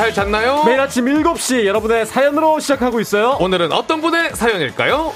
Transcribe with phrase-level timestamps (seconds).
[0.00, 0.64] 잘 잤나요?
[0.64, 3.36] 매일 아침 7시 여러분의 사연으로 시작하고 있어요.
[3.38, 5.12] 오늘은 어떤 분의 사연일까요?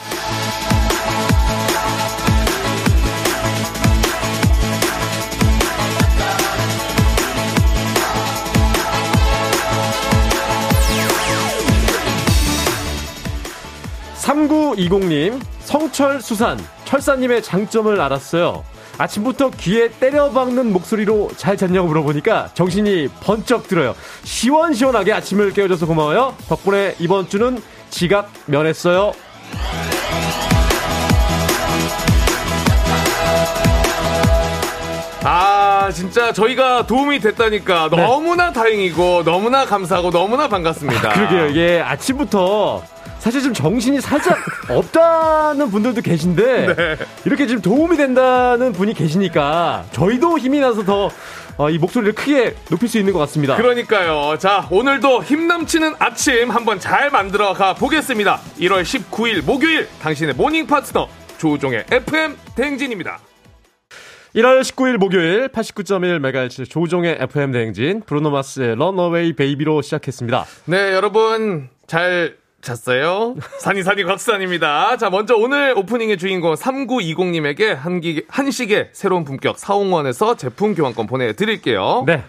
[14.21, 18.74] 3920님, 성철 수산, 철사님의 장점을 알았어요.
[18.99, 23.95] 아침부터 귀에 때려박는 목소리로 잘 잤냐고 물어보니까 정신이 번쩍 들어요.
[24.23, 26.35] 시원시원하게 아침을 깨워줘서 고마워요.
[26.49, 29.13] 덕분에 이번 주는 지각 면했어요.
[35.27, 37.97] 아, 진짜 저희가 도움이 됐다니까 네.
[37.97, 41.09] 너무나 다행이고 너무나 감사하고 너무나 반갑습니다.
[41.15, 41.47] 그러게요.
[41.47, 42.83] 이게 아침부터
[43.25, 44.37] 사실 좀 정신이 살짝
[44.69, 46.97] 없다는 분들도 계신데 네.
[47.25, 51.11] 이렇게 좀 도움이 된다는 분이 계시니까 저희도 힘이 나서 더
[51.57, 53.57] 어, 이 목소리를 크게 높일 수 있는 것 같습니다.
[53.57, 54.37] 그러니까요.
[54.39, 58.41] 자, 오늘도 힘 넘치는 아침 한번 잘 만들어 가 보겠습니다.
[58.59, 63.21] 1월 19일 목요일 당신의 모닝 파트너 조우종의 FM 대행진입니다.
[64.35, 70.45] 1월 19일 목요일 89.1MHz 조우종의 FM 대행진 브루노마스의 Runaway Baby로 시작했습니다.
[70.67, 73.37] 네, 여러분 잘 잤어요?
[73.61, 74.97] 산이산이 곽수산입니다.
[74.97, 82.05] 자, 먼저 오늘 오프닝의 주인공 3920님에게 한기, 한식의 새로운 품격 사옹원에서 제품 교환권 보내드릴게요.
[82.07, 82.25] 네.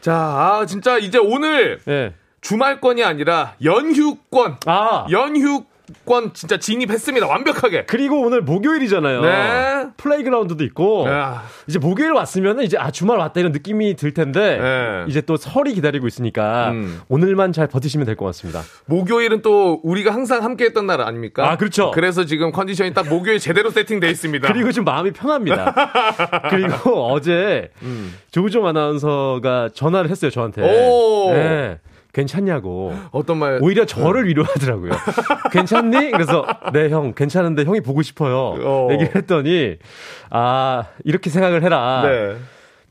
[0.00, 2.14] 자, 아, 진짜 이제 오늘 네.
[2.40, 4.58] 주말권이 아니라 연휴권.
[4.66, 5.06] 아.
[5.10, 5.64] 연휴
[6.04, 7.26] 권 진짜 진입했습니다.
[7.26, 7.84] 완벽하게.
[7.86, 9.20] 그리고 오늘 목요일이잖아요.
[9.22, 9.86] 네.
[9.96, 11.42] 플레이그라운드도 있고 야.
[11.66, 15.04] 이제 목요일 왔으면 이제 아 주말 왔다 이런 느낌이 들 텐데 네.
[15.08, 17.00] 이제 또 설이 기다리고 있으니까 음.
[17.08, 18.62] 오늘만 잘 버티시면 될 것 같습니다.
[18.86, 21.50] 목요일은 또 우리가 항상 함께 했던 날 아닙니까?
[21.50, 21.90] 아, 그렇죠.
[21.92, 24.48] 그래서 지금 컨디션이 딱 목요일 제대로 세팅돼 있습니다.
[24.52, 25.74] 그리고 좀 마음이 편합니다.
[26.50, 27.70] 그리고 어제
[28.30, 30.62] 조우종 아나운서가 전화를 했어요 저한테.
[30.62, 31.32] 오.
[31.32, 31.78] 네.
[32.12, 32.94] 괜찮냐고.
[33.12, 33.58] 어떤 말?
[33.62, 34.92] 오히려 저를 위로하더라고요.
[35.52, 36.10] 괜찮니?
[36.10, 38.54] 그래서 네 형 괜찮은데 형이 보고 싶어요.
[38.60, 38.88] 어.
[38.90, 39.76] 얘기를 했더니
[40.30, 42.02] 아 이렇게 생각을 해라.
[42.04, 42.36] 네.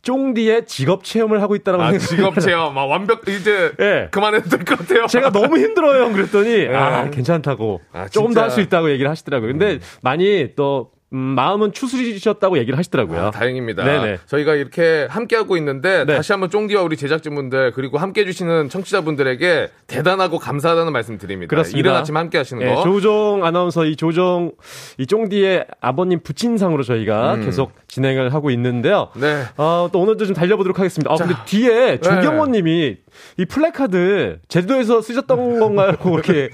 [0.03, 2.39] 쫑디의 직업 체험을 하고 있다라고 아, 직업.
[2.39, 2.77] 체험.
[2.77, 4.07] 아, 완벽, 이제, 예.
[4.09, 5.05] 그만해도 될 것 같아요.
[5.07, 6.13] 제가 너무 힘들어요, 형.
[6.13, 7.09] 그랬더니, 아, 네.
[7.11, 7.81] 괜찮다고.
[7.91, 8.41] 아, 조금 더.
[8.41, 9.51] 할 수 있다고 얘기를 하시더라고요.
[9.51, 13.27] 근데 많이 또, 음, 마음은 추스리셨다고 얘기를 하시더라고요.
[13.27, 13.83] 아, 다행입니다.
[13.83, 14.17] 네네.
[14.25, 16.15] 저희가 이렇게 함께하고 있는데 네.
[16.17, 21.49] 다시 한번 쫑디와 우리 제작진분들 그리고 함께 해주시는 청취자분들에게 대단하고 감사하다는 말씀 드립니다.
[21.49, 21.79] 그렇습니다.
[21.79, 22.83] 이른 아침 함께 하시는 예, 거.
[22.83, 24.51] 조종 아나운서 이 조종
[24.97, 27.45] 이 쫑디의 아버님 부친상으로 저희가 음.
[27.45, 29.09] 계속 진행을 하고 있는데요.
[29.15, 29.43] 네.
[29.55, 31.09] 어, 또 오늘도 좀 달려보도록 하겠습니다.
[31.11, 32.97] 아, 근데 뒤에 조경원 님이
[33.37, 35.93] 이 플래카드 제주도에서 쓰셨던 건가요?
[36.03, 36.49] 이렇게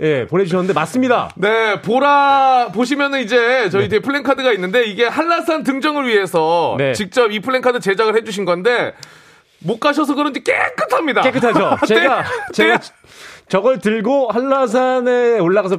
[0.00, 1.30] 예, 보내주셨는데 맞습니다.
[1.36, 6.92] 네, 보라 보시면은 이제 저희 뒤에 플랜카드가 있는데 이게 한라산 등정을 위해서 네.
[6.92, 8.92] 직접 이 플랜카드 제작을 해주신 건데
[9.60, 11.22] 못 가셔서 그런지 깨끗합니다.
[11.22, 11.78] 깨끗하죠.
[11.86, 11.86] 네.
[11.86, 12.78] 제가 제가
[13.48, 15.78] 저걸 들고 한라산에 올라가서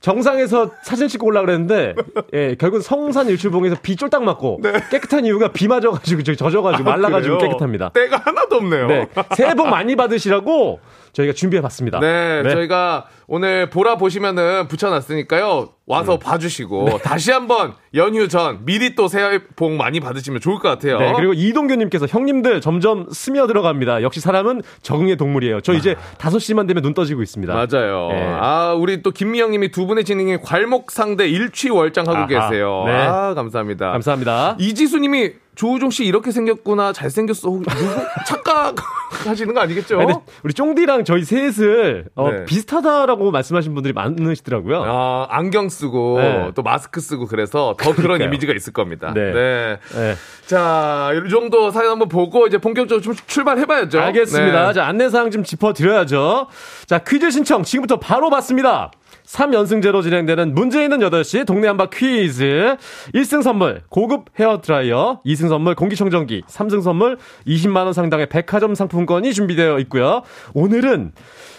[0.00, 1.94] 정상에서 사진 찍고 올라 그랬는데
[2.32, 7.44] 예 결국 성산 일출봉에서 비 쫄딱 맞고 깨끗한 이유가 비 맞아가지고 젖어가지고 말라가지고 네.
[7.44, 7.48] 아?
[7.48, 7.88] 깨끗합니다.
[7.90, 8.86] 때가 하나도 없네요.
[8.88, 10.80] 네 새해 복 많이 받으시라고
[11.12, 12.00] 저희가 준비해봤습니다.
[12.00, 15.70] 네, 저희가 오늘 보라 보시면은 붙여놨으니까요.
[15.84, 20.98] 와서 봐주시고 다시 한번 연휴 전 미리 또 새해 복 많이 받으시면 좋을 것 같아요.
[20.98, 24.02] 네, 그리고 이동규님께서 형님들 점점 스며들어갑니다.
[24.02, 25.60] 역시 사람은 적응의 동물이에요.
[25.60, 27.52] 저 이제 5시만 되면 눈 떠지고 있습니다.
[27.52, 28.08] 맞아요.
[28.10, 28.36] 네.
[28.40, 32.84] 아, 우리 또 김미영님이 두 분의 진행이 괄목상대 일취월장하고 아하, 계세요.
[32.86, 32.92] 네.
[32.92, 33.90] 아, 감사합니다.
[33.92, 34.56] 감사합니다.
[34.58, 37.84] 이지수님이 조우종 씨 이렇게 생겼구나 잘생겼어 혹- 누구
[38.26, 40.00] 착각하시는 거 아니겠죠?
[40.00, 42.44] 아니, 우리 쫑디랑 저희 셋을 어, 네.
[42.46, 44.82] 비슷하다라고 말씀하신 분들이 많으시더라고요.
[44.86, 46.50] 아, 안경 쓰고 네.
[46.54, 48.28] 또 마스크 쓰고 그래서 더 그런 그러니까요.
[48.28, 49.12] 이미지가 있을 겁니다.
[49.14, 49.32] 네.
[49.32, 49.78] 네.
[49.94, 50.14] 네.
[50.46, 54.00] 자, 이 정도 사연 한번 보고 이제 본격적으로 좀 출발해봐야죠.
[54.00, 54.68] 알겠습니다.
[54.68, 54.72] 네.
[54.72, 56.48] 자, 안내사항 좀 짚어드려야죠.
[56.86, 58.90] 자, 퀴즈 신청 지금부터 바로 받습니다.
[59.24, 62.76] 3연승제로 진행되는 문제 있는 8시 동네 한바 퀴즈.
[63.14, 70.22] 1승 선물 고급 헤어드라이어, 2승 선물 공기청정기, 3승 선물 20만원 상당의 백화점 상품권이 준비되어 있고요.
[70.54, 71.12] 오늘은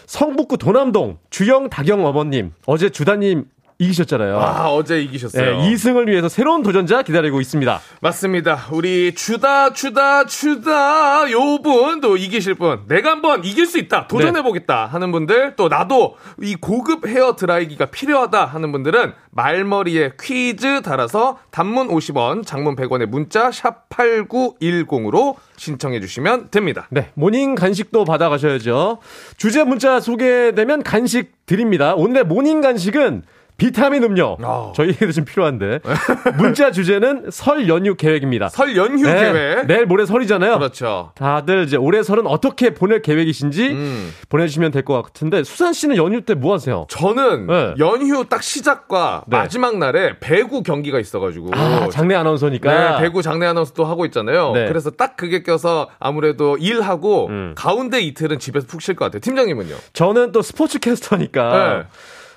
[0.06, 3.46] 성북구 돈암동 주영 다경 어머님, 어제 주다님
[3.84, 4.40] 이기셨잖아요.
[4.40, 5.58] 아, 어제 이기셨어요.
[5.62, 7.80] 네, 2승을 위해서 새로운 도전자 기다리고 있습니다.
[8.02, 8.66] 맞습니다.
[8.72, 14.42] 우리 주다 주다 주다 요 분 또 이기실 분 내가 한번 이길 수 있다 도전해
[14.42, 21.38] 보겠다 하는 분들 또 나도 이 고급 헤어 드라이기가 필요하다 하는 분들은 말머리에 퀴즈 달아서
[21.52, 26.88] 단문 50원 장문 100원의 문자 샵 8910으로 신청해 주시면 됩니다.
[26.90, 29.00] 네, 모닝 간식도 받아가셔야죠.
[29.38, 31.94] 주제 문자 소개되면 간식 드립니다.
[31.96, 33.24] 오늘의 모닝 간식은
[33.58, 34.38] 비타민 음료.
[34.42, 34.72] 아.
[34.76, 35.80] 저희에게도 좀 필요한데.
[36.38, 38.50] 문자 주제는 설 연휴 계획입니다.
[38.50, 39.68] 설 연휴 네, 계획.
[39.68, 40.58] 내일 모레 설이잖아요.
[40.58, 41.12] 그렇죠.
[41.16, 44.14] 다들 이제 올해 설은 어떻게 보낼 계획이신지 음.
[44.30, 46.86] 보내주시면 될 것 같은데 수산 씨는 연휴 때 뭐 하세요?
[46.90, 47.74] 저는 네.
[47.80, 49.38] 연휴 딱 시작과 네.
[49.38, 52.98] 마지막 날에 배구 경기가 있어가지고 아 장내 아나운서니까.
[52.98, 54.52] 네, 배구 장내 아나운서도 하고 있잖아요.
[54.54, 54.68] 네.
[54.68, 57.54] 그래서 딱 그게 껴서 아무래도 일하고 음.
[57.56, 59.22] 가운데 이틀은 집에서 푹 쉴 것 같아요.
[59.22, 59.76] 팀장님은요?
[59.94, 61.84] 저는 또 스포츠 캐스터니까 네.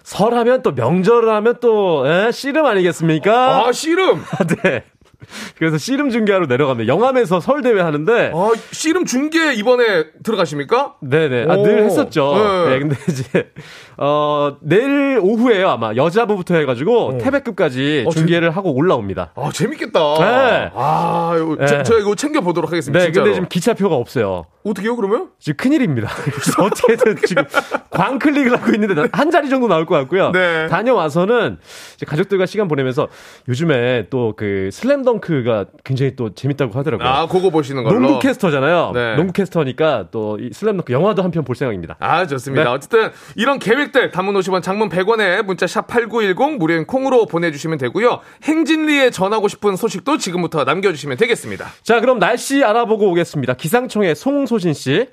[0.07, 2.31] 설하면 또 명절을 하면 또 에?
[2.31, 3.67] 씨름 아니겠습니까?
[3.67, 4.23] 아, 씨름!
[4.63, 4.85] 네.
[5.59, 6.89] 그래서 씨름 중계하러 내려갑니다.
[6.93, 10.95] 영암에서 설 대회 하는데 아, 씨름 중계 이번에 들어가십니까?
[11.01, 11.47] 네네.
[11.51, 11.63] 아, 오.
[11.63, 12.35] 늘 했었죠.
[12.35, 12.71] 네.
[12.71, 12.79] 네.
[12.79, 13.51] 근데 이제,
[13.97, 15.95] 어, 내일 오후에요, 아마.
[15.97, 19.33] 여자부부터 해가지고, 태백급까지 어, 중계를 하고 올라옵니다.
[19.35, 20.01] 아, 재밌겠다.
[20.19, 20.71] 네.
[20.75, 21.67] 아, 이거 네.
[21.67, 22.99] 저, 저 이거 챙겨보도록 하겠습니다.
[22.99, 23.25] 네, 진짜로.
[23.25, 24.47] 근데 지금 기차표가 없어요.
[24.65, 25.31] 어떻게요, 그러면?
[25.39, 26.09] 지금 큰일입니다.
[26.25, 27.45] 그래서 어떻게든 지금
[27.91, 30.33] 광클릭을 하고 있는데 한 자리 정도 나올 것 같고요.
[30.33, 30.67] 네.
[30.69, 31.59] 다녀와서는
[32.07, 33.09] 가족들과 시간 보내면서
[33.49, 37.09] 요즘에 또 그 슬램 덩크가 굉장히 또 재밌다고 하더라고요.
[37.09, 37.99] 아, 그거 보시는 걸로.
[37.99, 38.91] 농구 캐스터잖아요.
[38.93, 39.17] 네.
[39.17, 41.97] 농구 캐스터니까 또 이 슬램덩크 영화도 한 편 볼 생각입니다.
[42.01, 42.65] 아, 좋습니다.
[42.65, 42.71] 네.
[42.71, 48.21] 어쨌든 이런 계획들 단문 50원, 장문 100원에 문자 샵 8910 무료인 콩으로 보내 주시면 되고요.
[48.43, 51.67] 행진리에 전하고 싶은 소식도 지금부터 남겨 주시면 되겠습니다.
[51.83, 53.55] 자, 그럼 날씨 알아보고 오겠습니다.
[53.55, 55.07] 기상청의 송소진 씨.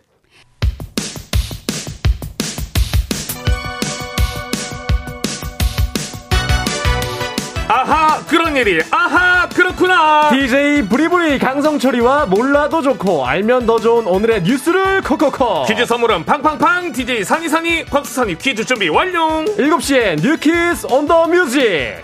[7.68, 8.80] 아하, 그런 일이.
[8.92, 9.33] 아하,
[9.64, 10.30] 그렇구나.
[10.32, 15.68] DJ 부리부리 강성철이와 몰라도 좋고 알면 더 좋은 오늘의 뉴스를 콕콕콕.
[15.68, 19.46] 퀴즈 선물은 팡팡팡 DJ 산이산이 곽수산이 퀴즈 준비 완료.
[19.46, 21.96] 7시에 New Kids on the Music.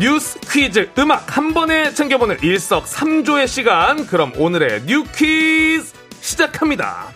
[0.00, 4.06] 뉴스 퀴즈 음악 한 번에 챙겨보는 일석삼조의 시간.
[4.06, 7.08] 그럼 오늘의 뉴 퀴즈 시작합니다.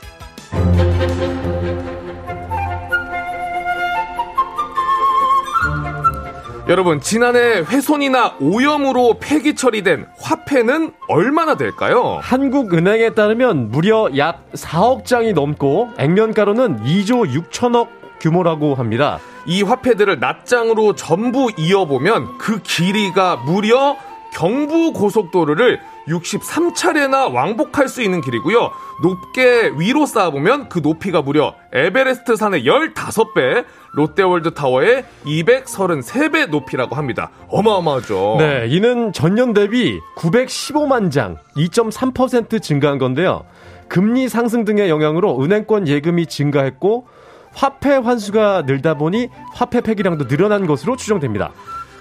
[6.69, 12.19] 여러분, 지난해 훼손이나 오염으로 폐기 처리된 화폐는 얼마나 될까요?
[12.21, 17.87] 한국은행에 따르면 무려 약 4억 장이 넘고 액면가로는 2조 6천억
[18.19, 19.21] 규모라고 합니다.
[19.47, 23.97] 이 화폐들을 낱장으로 전부 이어보면 그 길이가 무려
[24.35, 28.71] 경부 고속도로를 63차례나 왕복할 수 있는 길이고요.
[29.03, 37.31] 높게 위로 쌓아보면 그 높이가 무려 에베레스트 산의 15배, 롯데월드 타워의 233배 높이라고 합니다.
[37.49, 38.37] 어마어마하죠.
[38.39, 43.45] 네, 이는 전년 대비 915만 장, 2.3% 증가한 건데요.
[43.89, 47.07] 금리 상승 등의 영향으로 은행권 예금이 증가했고
[47.55, 51.53] 화폐 환수가 늘다 보니 화폐 폐기량도 늘어난 것으로 추정됩니다.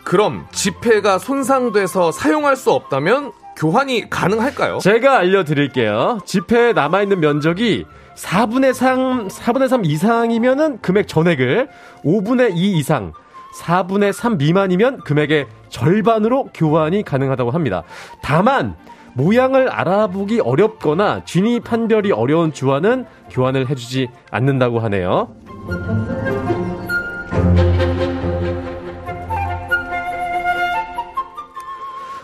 [0.03, 4.79] 그럼 지폐가 손상돼서 사용할 수 없다면 교환이 가능할까요?
[4.79, 6.19] 제가 알려드릴게요.
[6.25, 7.85] 지폐에 남아있는 면적이
[8.15, 11.67] 4분의 3, 4분의 3 이상이면은 금액 전액을,
[12.03, 13.13] 5분의 2 이상,
[13.61, 17.83] 4분의 3 미만이면 금액의 절반으로 교환이 가능하다고 합니다.
[18.21, 18.75] 다만,
[19.13, 25.29] 모양을 알아보기 어렵거나 진위 판별이 어려운 주화는 교환을 해주지 않는다고 하네요.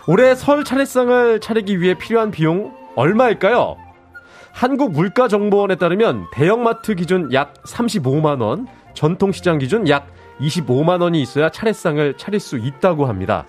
[0.08, 3.76] 올해 설 차례상을 차리기 위해 필요한 비용 얼마일까요?
[4.50, 10.08] 한국물가정보원에 따르면 대형마트 기준 약 35만원, 전통시장 기준 약
[10.40, 13.46] 25만원이 있어야 차례상을 차릴 수 있다고 합니다.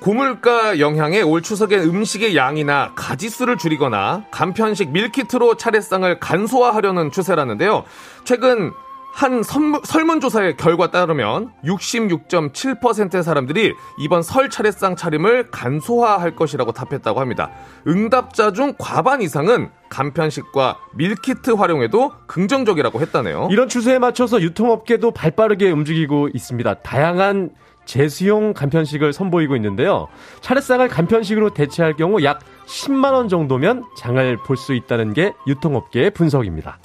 [0.00, 7.84] 고물가 영향에 올 추석엔 음식의 양이나 가지수를 줄이거나 간편식 밀키트로 차례상을 간소화하려는 추세라는데요.
[8.24, 8.72] 최근
[9.12, 17.50] 한 선물- 설문조사의 결과 따르면 66.7%의 사람들이 이번 설 차례상 차림을 간소화할 것이라고 답했다고 합니다.
[17.86, 23.48] 응답자 중 과반 이상은 간편식과 밀키트 활용에도 긍정적이라고 했다네요.
[23.50, 26.74] 이런 추세에 맞춰서 유통업계도 발빠르게 움직이고 있습니다.
[26.74, 27.50] 다양한
[27.84, 30.06] 제수용 간편식을 선보이고 있는데요.
[30.40, 36.78] 차례상을 간편식으로 대체할 경우 약 10만 원 정도면 장을 볼 수 있다는 게 유통업계의 분석입니다.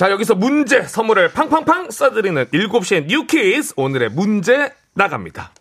[0.00, 5.52] 자, 여기서 문제 선물을 팡팡팡 쏴드리는 7시의 뉴키즈 오늘의 문제 나갑니다.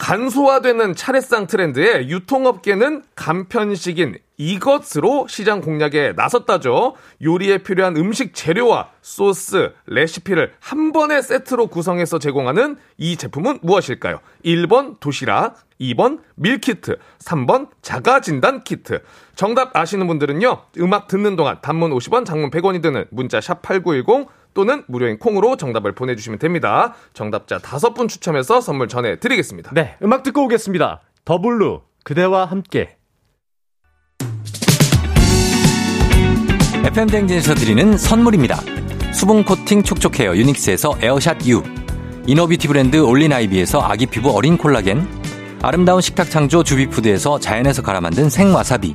[0.00, 6.94] 간소화되는 차례상 트렌드에 유통업계는 간편식인 이것으로 시장 공략에 나섰다죠.
[7.22, 14.20] 요리에 필요한 음식 재료와 소스, 레시피를 한 번에 세트로 구성해서 제공하는 이 제품은 무엇일까요?
[14.42, 19.02] 1번 도시락, 2번 밀키트, 3번 자가진단 키트.
[19.36, 24.84] 정답 아시는 분들은요, 음악 듣는 동안 단문 50원, 장문 100원이 드는 문자 샵 8910 또는
[24.88, 26.94] 무료인 콩으로 정답을 보내주시면 됩니다.
[27.12, 29.72] 정답자 5분 추첨해서 선물 전해드리겠습니다.
[29.74, 31.00] 네, 음악 듣고 오겠습니다.
[31.24, 32.96] 더블루, 그대와 함께.
[36.84, 38.60] FM 대행진에서 드리는 선물입니다.
[39.12, 41.62] 수분 코팅 촉촉 헤어 유닉스에서 에어샷 U
[42.26, 45.06] 이너비티 브랜드 올린 아이비에서 아기 피부 어린 콜라겐
[45.62, 48.94] 아름다운 식탁 창조 주비푸드에서 자연에서 갈아 만든 생와사비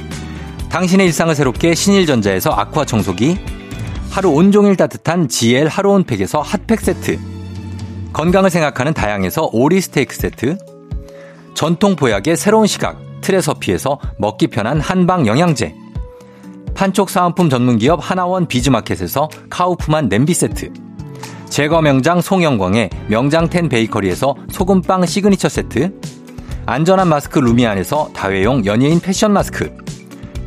[0.71, 3.37] 당신의 일상을 새롭게 신일전자에서 아쿠아 청소기
[4.09, 7.19] 하루 온종일 따뜻한 GL 하루 온팩에서 핫팩 세트
[8.13, 10.57] 건강을 생각하는 다양에서 오리 스테이크 세트
[11.55, 15.75] 전통 보약의 새로운 시각 트레서피에서 먹기 편한 한방 영양제
[16.73, 20.71] 판촉 사은품 전문기업 하나원 비즈마켓에서 카우프만 냄비 세트
[21.49, 25.99] 제과 명장 송영광의 명장텐 베이커리에서 소금빵 시그니처 세트
[26.65, 29.75] 안전한 마스크 루미안에서 다회용 연예인 패션 마스크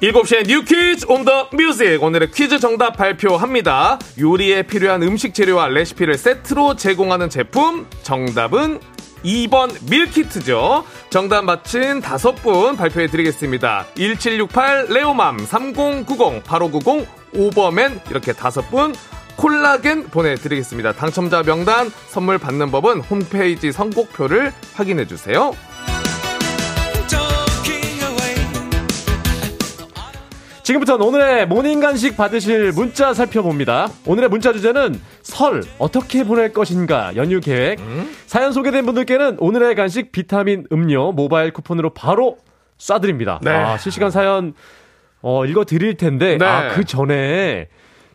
[0.00, 3.98] 일곱 시에 You Quiz on the Music 오늘의 퀴즈 정답 발표합니다.
[4.18, 8.80] 요리에 필요한 음식 재료와 레시피를 세트로 제공하는 제품 정답은
[9.22, 10.84] 2번 밀키트죠.
[11.10, 13.84] 정답 맞힌 다섯 분 발표해 드리겠습니다.
[13.94, 18.94] 1768 레오맘 3090 8590 오버맨 이렇게 다섯 분
[19.36, 20.92] 콜라겐 보내드리겠습니다.
[20.94, 25.54] 당첨자 명단 선물 받는 법은 홈페이지 선곡표를 확인해 주세요.
[30.62, 33.88] 지금부터는 오늘의 모닝 간식 받으실 문자 살펴봅니다.
[34.06, 37.80] 오늘의 문자 주제는 설 어떻게 보낼 것인가 연휴 계획.
[37.80, 38.14] 음?
[38.26, 42.38] 사연 소개된 분들께는 오늘의 간식 비타민 음료 모바일 쿠폰으로 바로
[42.78, 43.38] 쏴드립니다.
[43.42, 43.50] 네.
[43.50, 44.54] 아, 실시간 사연
[45.22, 46.44] 어, 읽어 드릴 텐데 네.
[46.44, 47.68] 아, 그 전에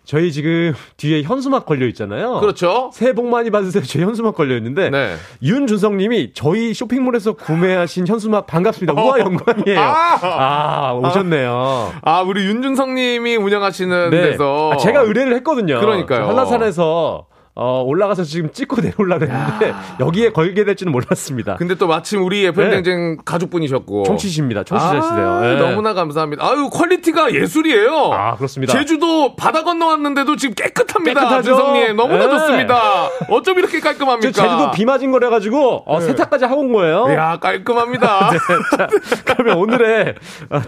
[0.06, 2.40] 저희 지금 뒤에 현수막 걸려 있잖아요.
[2.40, 2.92] 그렇죠.
[2.94, 3.84] 새해 복 많이 받으세요.
[3.84, 5.16] 제 현수막 걸려 있는데 네.
[5.42, 8.94] 윤준성 님이 저희 쇼핑몰에서 구매하신 현수막 반갑습니다.
[8.94, 9.20] 우와 어.
[9.20, 9.80] 영광이에요.
[9.80, 11.94] 아, 아 오셨네요.
[12.02, 14.22] 아, 우리 윤준성 님이 운영하시는 네.
[14.22, 15.80] 데서 아, 제가 의뢰를 했거든요.
[15.80, 16.28] 그러니까요.
[16.28, 17.26] 한라산에서
[17.58, 21.56] 어, 올라가서 지금 찍고 내려올라 그랬는데 여기에 걸게 될지는 몰랐습니다.
[21.56, 23.18] 근데 또 마침 우리 FM대행진 네.
[23.24, 24.04] 가족분이셨고.
[24.04, 24.64] 청취십니다.
[24.64, 25.30] 청취자시네요.
[25.30, 25.56] 아, 네.
[25.56, 26.46] 너무나 감사합니다.
[26.46, 28.12] 아유, 퀄리티가 예술이에요.
[28.12, 28.74] 아, 그렇습니다.
[28.74, 31.22] 제주도 바다 건너왔는데도 지금 깨끗합니다.
[31.22, 31.56] 깨끗하죠?
[31.56, 32.32] 성님 너무나 네.
[32.32, 33.08] 좋습니다.
[33.30, 34.34] 어쩜 이렇게 깔끔합니까?
[34.34, 36.08] 제주도 비 맞은 거라가지고 어, 네.
[36.08, 37.06] 세탁까지 하고 온 거예요.
[37.10, 38.32] 이야, 깔끔합니다.
[38.36, 38.38] 네,
[38.78, 38.88] 자,
[39.24, 40.16] 그러면 오늘의
[40.50, 40.62] 어,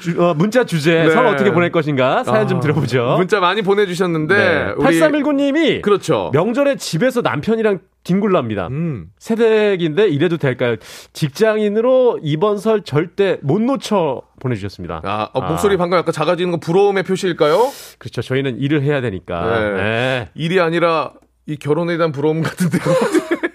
[0.00, 1.10] 주, 어, 문자 주제 네.
[1.10, 3.14] 설 어떻게 보낼 것인가 사연 아, 좀 들어보죠.
[3.18, 4.72] 문자 많이 보내주셨는데 네.
[4.76, 6.30] 우리 8319님이 그렇죠.
[6.32, 8.68] 명절에 집에서 남편이랑 뒹굴랍니다.
[8.68, 9.06] 음.
[9.18, 10.76] 새댁인데 이래도 될까요?
[11.12, 15.02] 직장인으로 이번 설 절대 못 놓쳐 보내주셨습니다.
[15.04, 15.78] 아, 어, 목소리 아.
[15.78, 17.70] 방금 약간 작아지는 거 부러움의 표시일까요?
[17.98, 18.22] 그렇죠.
[18.22, 19.58] 저희는 일을 해야 되니까.
[19.58, 19.70] 네.
[19.82, 20.28] 네.
[20.34, 21.12] 일이 아니라
[21.46, 22.80] 이 결혼에 대한 부러움 같은데요.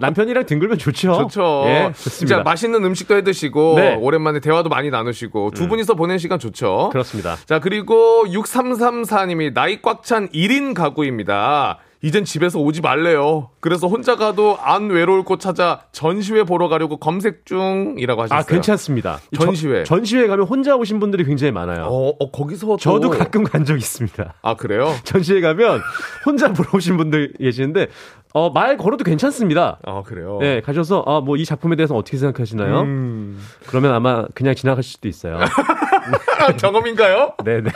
[0.00, 1.12] 남편이랑 뒹굴면 좋죠.
[1.14, 1.64] 좋죠.
[1.66, 2.10] 예, 좋습니다.
[2.10, 3.94] 진짜 맛있는 음식도 해 드시고 네.
[3.96, 5.68] 오랜만에 대화도 많이 나누시고 두 음.
[5.68, 6.90] 분이서 보낸 시간 좋죠.
[6.92, 7.36] 그렇습니다.
[7.46, 11.78] 자, 그리고 6334님이 나이 꽉 찬 1인 가구입니다.
[12.02, 13.50] 이젠 집에서 오지 말래요.
[13.60, 18.38] 그래서 혼자 가도 안 외로울 곳 찾아 전시회 보러 가려고 검색 중이라고 하셨어요.
[18.38, 19.18] 아, 괜찮습니다.
[19.38, 19.84] 전시회.
[19.84, 21.84] 저, 전시회 가면 혼자 오신 분들이 굉장히 많아요.
[21.84, 24.34] 어, 어 거기서 저도 가끔 간 적 있습니다.
[24.40, 24.94] 아, 그래요?
[25.04, 25.80] 전시회 가면
[26.24, 27.88] 혼자 보러 오신 분들 계시는데
[28.32, 29.78] 어, 말 걸어도 괜찮습니다.
[29.84, 30.38] 아, 그래요?
[30.40, 32.82] 네, 가셔서, 아, 뭐, 이 작품에 대해서 어떻게 생각하시나요?
[32.82, 33.40] 음...
[33.66, 35.38] 그러면 아마 그냥 지나가실 수도 있어요.
[36.60, 37.34] 경험인가요?
[37.44, 37.70] 네네.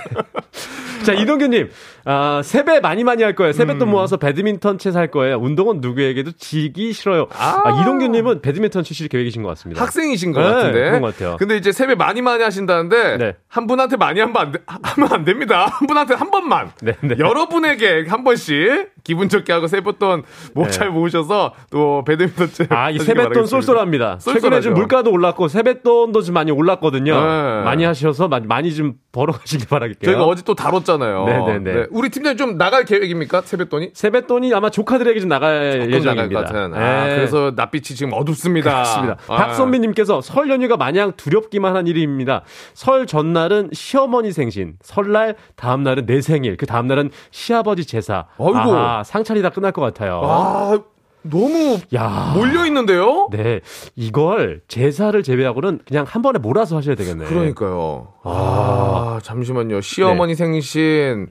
[1.05, 1.69] 자, 이동규님,
[2.05, 3.53] 아, 세배 많이 많이 할 거예요.
[3.53, 3.91] 세뱃돈 음.
[3.91, 5.37] 모아서 배드민턴 채 살 거예요.
[5.39, 7.27] 운동은 누구에게도 지기 싫어요.
[7.37, 9.83] 아, 아 이동규님은 배드민턴 치실 계획이신 것 같습니다.
[9.83, 10.81] 학생이신 것 네, 같은데.
[10.81, 11.37] 그런 것 같아요.
[11.39, 13.37] 근데 이제 세배 많이 많이 하신다는데, 네.
[13.49, 15.67] 한 분한테 많이 하면 안, 되, 하면 안 됩니다.
[15.73, 16.71] 한 분한테 한 번만.
[16.83, 17.17] 네, 네.
[17.19, 20.23] 여러분에게 한 번씩 기분 좋게 하고 세뱃돈
[20.55, 20.93] 뭐잘 네.
[20.93, 22.67] 모으셔서 또 배드민턴 채.
[22.69, 24.19] 아, 이 세뱃돈 쏠쏠합니다.
[24.21, 24.41] 쏠쏠하죠.
[24.41, 27.15] 최근에 좀 물가도 올랐고 세뱃돈도 좀 많이 올랐거든요.
[27.15, 27.63] 네.
[27.65, 30.11] 많이 하셔서 많이 좀 벌어가시길 바라겠게요.
[30.11, 31.25] 저희가 어제 또 다뤘잖아요.
[31.25, 31.73] 네네네.
[31.73, 31.87] 네.
[31.91, 33.43] 우리 팀장님 좀 나갈 계획입니까?
[33.43, 33.91] 세뱃돈이?
[33.95, 36.43] 세뱃돈이 아마 조카들에게 좀 나갈 예정입니다.
[36.43, 36.79] 나갈 네.
[36.79, 38.71] 아, 그래서 낯빛이 지금 어둡습니다.
[38.71, 39.17] 그렇습니다.
[39.29, 39.37] 아.
[39.37, 42.43] 박선미님께서 설 연휴가 마냥 두렵기만 한 일입니다.
[42.75, 48.27] 설 전날은 시어머니 생신, 설날 다음 날은 내 생일, 그 다음 날은 시아버지 제사.
[48.39, 48.77] 어이구.
[48.77, 50.21] 아, 상차리 다 끝날 것 같아요.
[50.25, 50.79] 아,
[51.23, 52.33] 너무 야.
[52.35, 53.29] 몰려 있는데요?
[53.31, 53.61] 네.
[53.97, 57.29] 이걸 제사를 제외하고는 그냥 한 번에 몰아서 하셔야 되겠네요.
[57.29, 58.09] 그러니까요.
[58.23, 59.81] 아, 아 잠시만요.
[59.81, 60.37] 시어머니 네.
[60.37, 61.29] 생신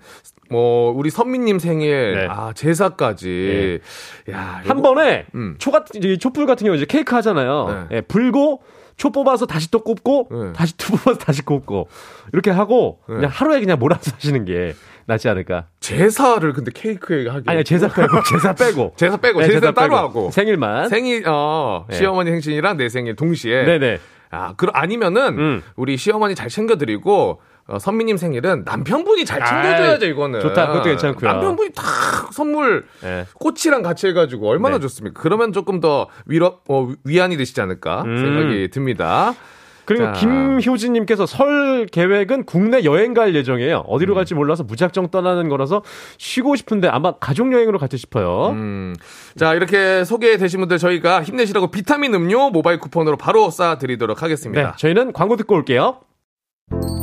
[0.49, 2.27] 뭐 우리 선미님 생일 네.
[2.29, 3.79] 아 제사까지
[4.27, 4.33] 네.
[4.33, 5.55] 야, 한 번에 음.
[5.59, 7.87] 초 같은 촛불 같은 경우 이제 케이크 하잖아요.
[7.89, 7.97] 네.
[7.97, 8.61] 예, 불고
[8.97, 10.53] 초 뽑아서 다시 또 꼽고 네.
[10.53, 11.87] 다시 초 뽑아서 다시 꼽고
[12.33, 13.15] 이렇게 하고 네.
[13.15, 14.73] 그냥 하루에 그냥 몰아서 하시는 게
[15.05, 15.67] 낫지 않을까.
[15.79, 17.43] 제사를 근데 케이크에 하기.
[17.47, 21.85] 아니 제사 빼고 제사 빼고 제사 빼고 네, 제사, 제사 따로 하고 생일만 생일 어
[21.89, 21.97] 네.
[21.97, 23.63] 시어머니 생신이랑 내 생일 동시에.
[23.63, 23.99] 네네.
[24.31, 25.63] 아, 그 아니면은 음.
[25.75, 30.39] 우리 시어머니 잘 챙겨드리고 어, 선미님 생일은 남편분이 잘 챙겨줘야죠, 이거는.
[30.39, 31.31] 좋다, 그것도 괜찮고요.
[31.31, 31.83] 남편분이 다
[32.31, 33.25] 선물, 네.
[33.35, 34.81] 꽃이랑 같이 해가지고 얼마나 네.
[34.81, 35.21] 좋습니까?
[35.21, 38.17] 그러면 조금 더 위로, 어, 위안이 되시지 않을까 음.
[38.17, 39.35] 생각이 듭니다.
[39.85, 40.11] 그리고 자.
[40.13, 43.85] 김효진님께서 설 계획은 국내 여행 갈 예정이에요.
[43.87, 44.15] 어디로 음.
[44.15, 45.83] 갈지 몰라서 무작정 떠나는 거라서
[46.17, 48.49] 쉬고 싶은데 아마 가족 여행으로 갈지 싶어요.
[48.51, 48.95] 음.
[49.37, 54.61] 자 이렇게 소개되신 분들 저희가 힘내시라고 비타민 음료 모바일 쿠폰으로 바로 쏴드리도록 하겠습니다.
[54.61, 55.99] 네, 저희는 광고 듣고 올게요.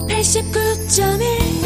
[0.09, 1.58] 89.1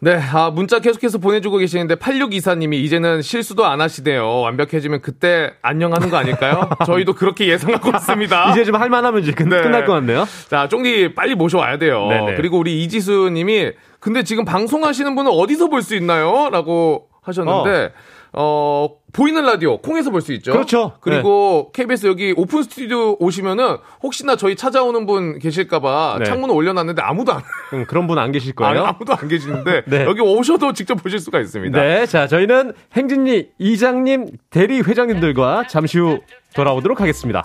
[0.00, 4.42] 네, 아, 문자 계속해서 보내주고 계시는데 8624님이 이제는 실수도 안 하시대요.
[4.42, 6.70] 완벽해지면 그때 안녕하는 거 아닐까요?
[6.86, 8.52] 저희도 그렇게 예상하고 있습니다.
[8.52, 9.60] 이제 좀 할만하면 이제 끝, 네.
[9.60, 10.24] 끝날 것 같네요.
[10.48, 12.06] 자, 쫑디 빨리 모셔와야 돼요.
[12.08, 12.34] 네네.
[12.36, 16.48] 그리고 우리 이지수님이 근데 지금 방송하시는 분은 어디서 볼 수 있나요?
[16.52, 17.92] 라고 하셨는데
[18.34, 18.88] 어.
[18.88, 20.52] 어, 보이는 라디오 콩에서 볼 수 있죠.
[20.52, 20.92] 그렇죠.
[21.00, 21.82] 그리고 네.
[21.82, 26.24] KBS 여기 오픈 스튜디오 오시면은 혹시나 저희 찾아오는 분 계실까봐 네.
[26.24, 28.70] 창문을 올려놨는데 아무도 안 음, 그런 분 안 계실 거예요.
[28.70, 30.04] 아니, 아무도 안 계시는데 네.
[30.04, 31.80] 여기 오셔도 직접 보실 수가 있습니다.
[31.80, 36.20] 네, 자 저희는 행진리 이장님 대리 회장님들과 잠시 후
[36.54, 37.44] 돌아오도록 하겠습니다.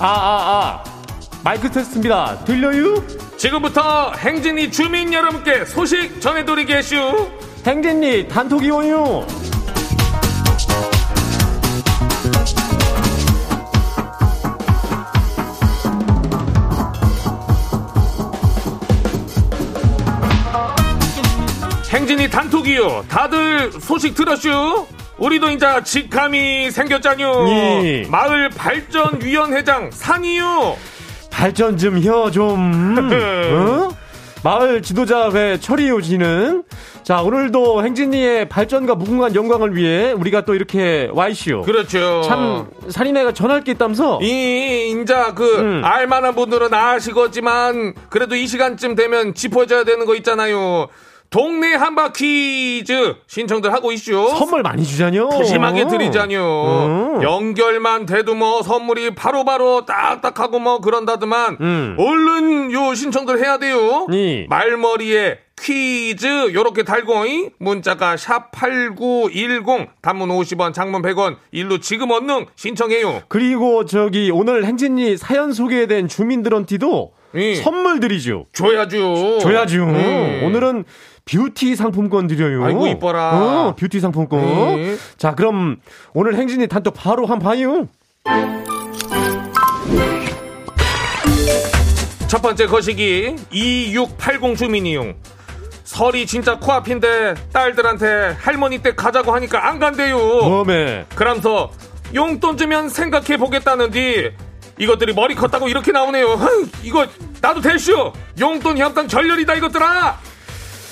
[0.00, 0.84] 아, 아, 아.
[1.42, 2.44] 마이크 테스트입니다.
[2.44, 3.04] 들려요?
[3.36, 7.28] 지금부터 행진이 주민 여러분께 소식 전해드리겠슈.
[7.66, 9.26] 행진이 단톡이 오요.
[21.90, 23.04] 행진이 단톡이요.
[23.08, 24.86] 다들 소식 들었슈?
[25.18, 27.48] 우리도 이제 직함이 생겼잖요.
[27.50, 28.06] 예.
[28.08, 30.76] 마을 발전 위원회장 산이요.
[31.30, 32.96] 발전 좀 혀 좀.
[33.52, 33.96] 어?
[34.44, 36.62] 마을 지도자회 처리요 지는
[37.02, 41.62] 자 오늘도 행진이의 발전과 무궁한 영광을 위해 우리가 또 이렇게 와이시오.
[41.62, 42.22] 그렇죠.
[42.22, 44.20] 참 살인애가 전할 게 있다면서.
[44.22, 45.84] 이 인자 그 음.
[45.84, 50.86] 알만한 분들은 아시겠지만 그래도 이 시간쯤 되면 짚어줘야 되는 거 있잖아요.
[51.30, 54.12] 동네 한바 퀴즈 신청들 하고 있슈.
[54.38, 55.28] 선물 많이 주자뇨.
[55.28, 57.16] 푸짐하게 드리자뇨.
[57.18, 57.22] 음.
[57.22, 61.96] 연결만 돼도 뭐 선물이 바로바로 딱딱하고 뭐 그런다더만 음.
[61.98, 64.06] 얼른 요 신청들 해야 돼요.
[64.08, 64.46] 니.
[64.48, 67.24] 말머리에 퀴즈 요렇게 달고
[67.58, 73.22] 문자가 샵 8910 단문 50원 장문 100원 일로 지금 얻는 신청해요.
[73.28, 77.54] 그리고 저기 오늘 행진이 사연 소개된 주민들한테도 예.
[77.56, 78.46] 선물 드리죠.
[78.52, 79.38] 줘야죠.
[79.40, 79.84] 줘야죠.
[79.84, 80.42] 음.
[80.44, 80.84] 오늘은
[81.24, 82.64] 뷰티 상품권 드려요.
[82.64, 83.38] 아이고 이뻐라.
[83.68, 84.40] 어, 뷰티 상품권.
[84.40, 84.96] 네.
[85.18, 85.76] 자, 그럼
[86.14, 87.86] 오늘 행진이 단톡 바로 한 봐요.
[92.28, 95.14] 첫 번째 거시기 2680 주민이용.
[95.88, 100.18] 설이 진짜 코앞인데 딸들한테 할머니 댁 가자고 하니까 안 간대요.
[100.18, 101.70] 몸에 그러면서
[102.14, 104.32] 용돈 주면 생각해 보겠다는디
[104.78, 106.38] 이것들이 머리 컸다고 이렇게 나오네요.
[106.82, 107.06] 이거
[107.40, 108.12] 나도 대쇼.
[108.38, 110.18] 용돈 협당 절렬이다 이것들아.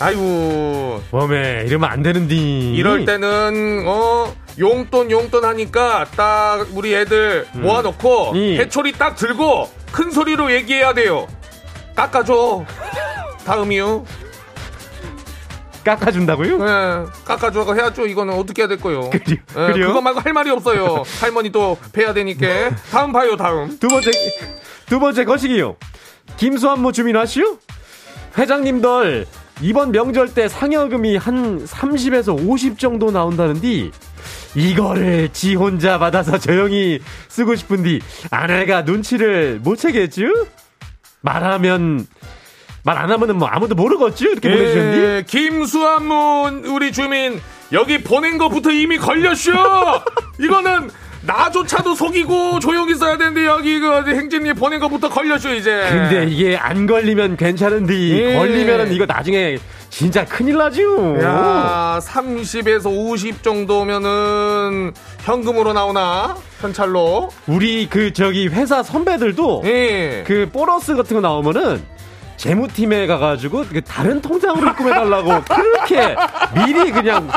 [0.01, 2.73] 아이고 몸에 이러면 안 되는디.
[2.75, 8.39] 이럴 때는 어 용돈 용돈 하니까 딱 우리 애들 모아놓고 음.
[8.59, 11.27] 해초리 딱 들고 큰 소리로 얘기해야 돼요.
[11.95, 12.65] 깎아줘.
[13.45, 14.05] 다음이요.
[15.87, 16.59] 깎아준다고요?
[16.59, 18.07] 네, 깎아줘 해야죠.
[18.07, 19.09] 이거는 어떻게 해야 될 거요?
[19.11, 19.39] 그래요?
[19.51, 19.87] 예, 그래요?
[19.89, 21.05] 그거 말고 할 말이 없어요.
[21.21, 22.71] 할머니 또 뵈야 되니까.
[22.91, 23.79] 다음 봐요, 다음.
[23.79, 24.11] 두 번째
[24.87, 25.77] 두 번째 거시기요.
[26.37, 27.59] 김수한무 주민하시오?
[28.37, 29.27] 회장님들
[29.63, 33.91] 이번 명절 때 상여금이 한 30에서 50 정도 나온다는디
[34.55, 40.25] 이거를 지 혼자 받아서 조용히 쓰고 싶은디 아내가 눈치를 못 채겠죠?
[41.23, 42.07] 말하면
[42.87, 44.27] 말 안 하면은 뭐 아무도 모르겠죠?
[44.29, 44.97] 이렇게 보내주셨니?
[44.99, 47.41] 예, 김수한문 우리 주민
[47.73, 49.51] 여기 보낸 거부터 이미 걸렸쇼.
[50.41, 50.89] 이거는
[51.23, 55.85] 나조차도 속이고 조용히 써야 되는데 여기 그 행진이 보낸 거부터 걸렸쇼 이제.
[55.91, 58.37] 근데 이게 안 걸리면 괜찮은데 예.
[58.37, 59.59] 걸리면은 이거 나중에
[59.91, 61.19] 진짜 큰일 나죠.
[61.23, 66.37] 야, 30에서 50 정도면은 현금으로 나오나?
[66.61, 67.31] 현찰로?
[67.49, 70.23] 우리 그 저기 회사 선배들도 예.
[70.25, 71.83] 그 보너스 같은 거 나오면은
[72.37, 76.17] 재무팀에 가가지고 그 다른 통장으로 입금해달라고 그렇게
[76.55, 77.29] 미리 그냥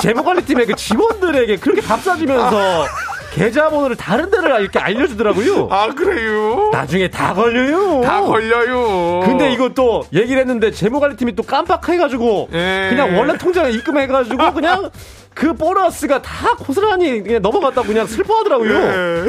[0.00, 2.84] 재무관리팀의 그 직원들에게 그렇게 밥 사주면서
[3.32, 5.68] 계좌번호를 다른 데를 이렇게 알려주더라고요.
[5.70, 6.70] 아, 그래요?
[6.72, 8.00] 나중에 다 걸려요.
[8.02, 9.20] 다 걸려요.
[9.24, 12.86] 근데 이거 또 얘기를 했는데 재무관리팀이 또 깜빡해가지고 예.
[12.90, 14.88] 그냥 원래 통장에 입금해가지고 그냥
[15.34, 18.72] 그 보너스가 다 고스란히 그냥 넘어갔다고 그냥 슬퍼하더라고요.
[18.72, 19.24] 예.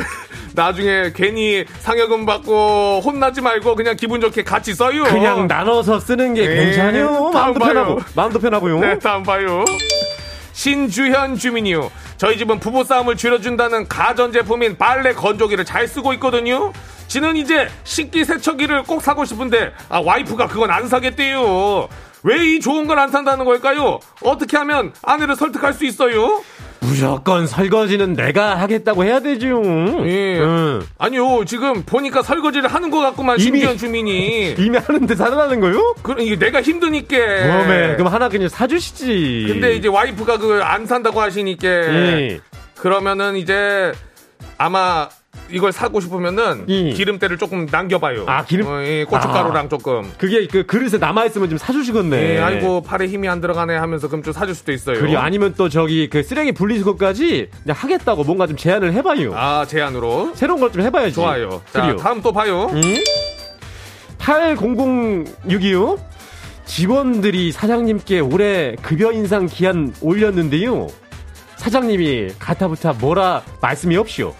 [0.56, 5.04] 나중에 괜히 상여금 받고 혼나지 말고 그냥 기분 좋게 같이 써요.
[5.04, 6.56] 그냥 나눠서 쓰는 게 예.
[6.56, 7.32] 괜찮요.
[7.32, 8.00] 마음도 편하고.
[8.16, 8.80] 마음도 편하고요.
[8.80, 9.66] 네, 다음 봐요.
[10.54, 11.92] 신주현 주민이요.
[12.18, 16.72] 저희 집은 부부싸움을 줄여준다는 가전제품인 빨래 건조기를 잘 쓰고 있거든요.
[17.08, 21.90] 지는 이제 식기 세척기를 꼭 사고 싶은데 아 와이프가 그건 안 사겠대요.
[22.24, 24.00] 왜 이 좋은 걸 안 산다는 걸까요?
[24.24, 26.42] 어떻게 하면 아내를 설득할 수 있어요?
[26.86, 29.62] 무조건 설거지는 내가 하겠다고 해야 되죠.
[30.06, 30.40] 예.
[30.40, 30.82] 응.
[30.98, 34.56] 아니요, 지금 보니까 설거지를 하는 것 같구만, 이미- 신주현 주민이.
[34.60, 35.96] 이미 하는데 살아나는 거요?
[36.02, 37.08] 그, 이게 내가 힘드니까.
[37.18, 39.46] 그러면 그럼 하나 그냥 사주시지.
[39.48, 41.68] 근데 이제 와이프가 그안 산다고 하시니까.
[41.68, 42.40] 예.
[42.78, 43.92] 그러면은 이제
[44.58, 45.10] 아마
[45.52, 46.90] 이걸 사고 싶으면은 예.
[46.92, 48.26] 기름때를 조금 남겨봐요.
[48.28, 49.70] 아, 기름- 어, 예, 고춧가루랑 아.
[49.70, 50.12] 조금.
[50.18, 52.36] 그게 그 그릇에 남아 있으면 좀 사주시겠네.
[52.36, 55.00] 예, 아이고 팔에 힘이 안 들어가네 하면서 그럼 좀 사줄 수도 있어요.
[55.00, 59.34] 그리고 아니면 또 저기 그 쓰레기 분리수 것까지 그냥 하겠다고 뭔가 좀 제안을 해봐요.
[59.36, 60.32] 아, 제안으로.
[60.36, 61.14] 새로운 걸 좀 해봐야지.
[61.16, 61.62] 좋아요.
[61.72, 61.96] 자, 그래요.
[61.98, 62.70] 다음 또 봐요.
[62.74, 62.82] 응?
[64.20, 65.98] 80062요.
[66.66, 70.88] 직원들이 사장님께 올해 급여 인상 기한 올렸는데요.
[71.58, 74.34] 사장님이 가타부타 뭐라 말씀이 없시오.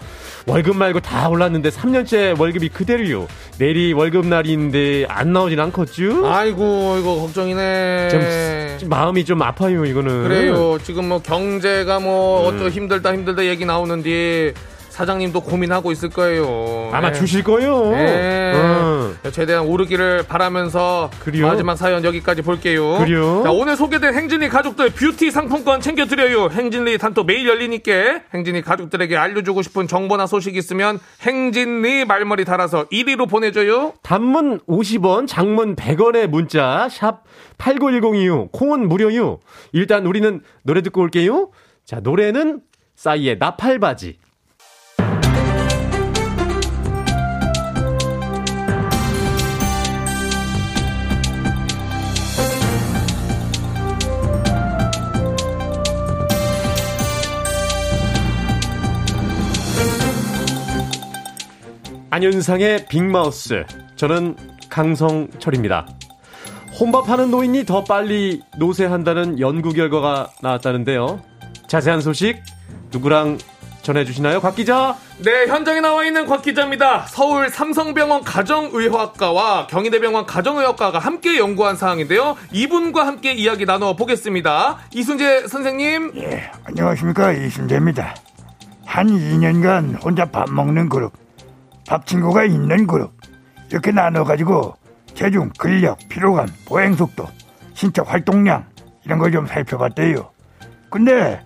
[0.46, 3.26] 월급 말고 다 올랐는데 3년째 월급이 그대로요.
[3.58, 6.24] 내일이 월급 날인데 안 나오진 않겠죠?
[6.26, 8.08] 아이고, 이거 걱정이네.
[8.10, 10.22] 좀, 좀 마음이 좀 아파요, 이거는.
[10.22, 10.78] 그래요.
[10.84, 12.56] 지금 뭐 경제가 뭐 음.
[12.56, 14.54] 어쩌 힘들다 힘들다 얘기 나오는데
[14.96, 16.88] 사장님도 고민하고 있을 거예요.
[16.90, 17.12] 아마 예.
[17.12, 17.90] 주실 거요.
[17.90, 18.52] 네.
[18.54, 19.14] 응.
[19.30, 21.48] 최대한 오르기를 바라면서 그래요?
[21.48, 22.96] 마지막 사연 여기까지 볼게요.
[22.96, 23.42] 그래요?
[23.44, 26.48] 자, 오늘 소개된 행진이 가족들 뷰티 상품권 챙겨드려요.
[26.48, 33.28] 행진리 단톡 매일 열리니까 행진이 가족들에게 알려주고 싶은 정보나 소식 있으면 행진리 말머리 달아서 1위로
[33.28, 33.92] 보내줘요.
[34.02, 37.24] 단문 50원, 장문 100원의 문자 샵
[37.58, 38.50] 8910이요.
[38.50, 39.40] 콩은 무료요.
[39.72, 41.50] 일단 우리는 노래 듣고 올게요.
[41.84, 42.62] 자, 노래는
[42.94, 44.16] 싸이의 나팔바지.
[62.16, 63.66] 안윤상의 빅마우스.
[63.96, 64.36] 저는
[64.70, 65.86] 강성철입니다.
[66.80, 71.20] 혼밥하는 노인이 더 빨리 노쇠한다는 연구 결과가 나왔다는데요.
[71.66, 72.40] 자세한 소식
[72.90, 73.36] 누구랑
[73.82, 74.40] 전해주시나요?
[74.40, 74.96] 곽 기자?
[75.22, 77.04] 네, 현장에 나와 있는 곽 기자입니다.
[77.08, 82.36] 서울 삼성병원 가정의학과와 경희대병원 가정의학과가 함께 연구한 사항인데요.
[82.50, 84.78] 이분과 함께 이야기 나눠 보겠습니다.
[84.94, 86.12] 이순재 선생님.
[86.16, 88.14] 예, 안녕하십니까 이순재입니다.
[88.86, 91.12] 한 2년간 혼자 밥 먹는 그룹,
[91.86, 93.12] 밥 친구가 있는 그룹
[93.70, 94.74] 이렇게 나눠가지고
[95.14, 97.26] 체중, 근력, 피로감, 보행 속도,
[97.74, 98.66] 신체 활동량
[99.04, 100.30] 이런 걸 좀 살펴봤대요.
[100.90, 101.40] 근데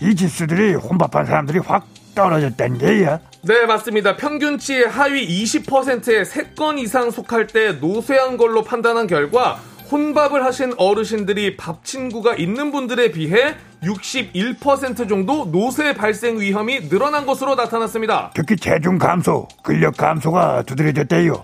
[0.00, 3.20] 이 지수들이 혼밥한 사람들이 확 떨어졌다는 게야.
[3.44, 4.16] 네, 맞습니다.
[4.16, 9.58] 평균치 하위 20%에 3건 이상 속할 때 노쇠한 걸로 판단한 결과
[9.90, 17.54] 혼밥을 하신 어르신들이 밥 친구가 있는 분들에 비해 61% 정도 노쇠 발생 위험이 늘어난 것으로
[17.54, 18.32] 나타났습니다.
[18.34, 21.34] 특히 체중 감소, 근력 감소가 두드러졌대요.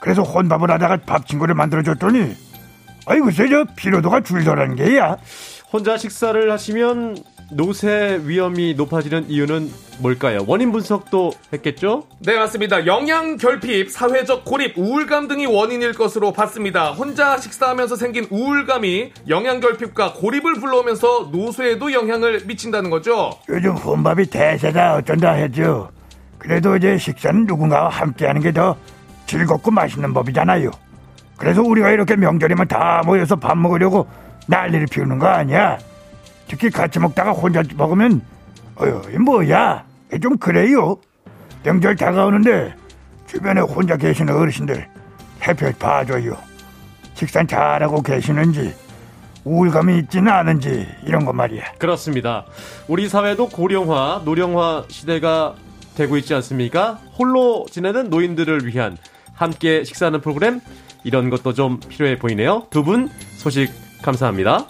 [0.00, 2.34] 그래서 혼밥을 하다가 밥 친구를 만들어줬더니
[3.06, 3.44] 아이고 저
[3.76, 5.16] 피로도가 줄더라는 게야.
[5.72, 7.16] 혼자 식사를 하시면
[7.50, 10.40] 노쇠 위험이 높아지는 이유는 뭘까요?
[10.46, 12.04] 원인 분석도 했겠죠?
[12.20, 12.86] 네, 맞습니다.
[12.86, 16.90] 영양 결핍, 사회적 고립, 우울감 등이 원인일 것으로 봤습니다.
[16.92, 23.30] 혼자 식사하면서 생긴 우울감이 영양 결핍과 고립을 불러오면서 노쇠에도 영향을 미친다는 거죠.
[23.48, 25.90] 요즘 혼밥이 대세다 어쩐다 했죠.
[26.38, 28.76] 그래도 이제 식사는 누군가와 함께 하는 게 더
[29.26, 30.70] 즐겁고 맛있는 법이잖아요.
[31.36, 34.06] 그래서 우리가 이렇게 명절이면 다 모여서 밥 먹으려고
[34.48, 35.78] 난리를 피우는 거 아니야?
[36.54, 38.22] 특히 같이 먹다가 혼자 먹으면
[38.76, 39.84] 어휴 이 뭐야?
[40.22, 40.96] 좀 그래요?
[41.64, 42.74] 명절 다가오는데
[43.26, 44.86] 주변에 혼자 계시는 어르신들
[45.42, 46.36] 해표 봐줘요.
[47.14, 48.72] 식사 잘하고 계시는지
[49.42, 51.72] 우울감이 있지는 않은지 이런 거 말이야.
[51.78, 52.46] 그렇습니다.
[52.86, 55.56] 우리 사회도 고령화 노령화 시대가
[55.96, 57.00] 되고 있지 않습니까?
[57.18, 58.96] 홀로 지내는 노인들을 위한
[59.32, 60.60] 함께 식사하는 프로그램
[61.02, 62.68] 이런 것도 좀 필요해 보이네요.
[62.70, 64.68] 두 분 소식 감사합니다.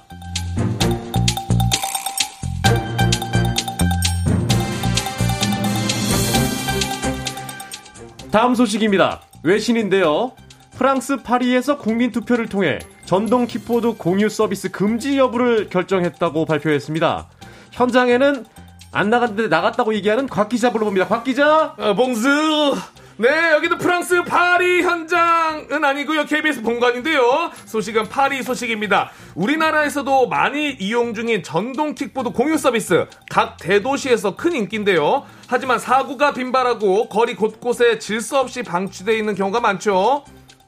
[8.35, 9.21] 다음 소식입니다.
[9.45, 10.33] 외신인데요.
[10.77, 17.29] 프랑스 파리에서 국민 투표를 통해 전동 킥보드 공유 서비스 금지 여부를 결정했다고 발표했습니다.
[17.71, 18.45] 현장에는
[18.91, 21.07] 안 나갔는데 나갔다고 얘기하는 곽 기자 불러봅니다.
[21.07, 21.77] 곽 기자!
[21.79, 22.75] 어, 봉수!
[23.17, 26.25] 네, 여기도 프랑스 파리 현장은 아니고요.
[26.25, 27.53] KBS 본관인데요.
[27.65, 29.11] 소식은 파리 소식입니다.
[29.37, 35.23] 우리나라에서도 많이 이용 중인 전동 킥보드 공유 서비스 각 대도시에서 큰 인기인데요.
[35.47, 40.25] 하지만 사고가 빈발하고 거리 곳곳에 질서 없이 방치되어 있는 경우가 많죠.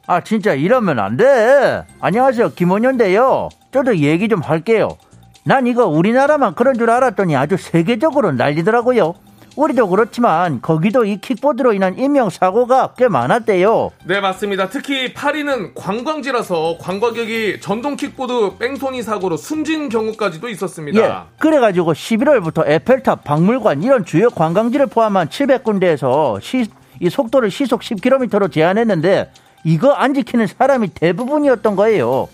[0.06, 1.84] 아 진짜 이러면 안 돼.
[1.98, 3.48] 안녕하세요 김원현인데요.
[3.72, 4.96] 저도 얘기 좀 할게요.
[5.44, 9.14] 난 이거 우리나라만 그런 줄 알았더니 아주 세계적으로 난리더라고요.
[9.56, 13.90] 우리도 그렇지만 거기도 이 킥보드로 인한 인명사고가 꽤 많았대요.
[14.04, 14.68] 네, 맞습니다.
[14.68, 21.00] 특히 파리는 관광지라서 관광객이 전동 킥보드 뺑소니 사고로 숨진 경우까지도 있었습니다.
[21.00, 26.66] 예, 그래가지고 11월부터 에펠탑, 박물관 이런 주요 관광지를 포함한 700군데에서 시,
[27.00, 29.30] 이 속도를 시속 10km로 제한했는데
[29.64, 32.28] 이거 안 지키는 사람이 대부분이었던 거예요.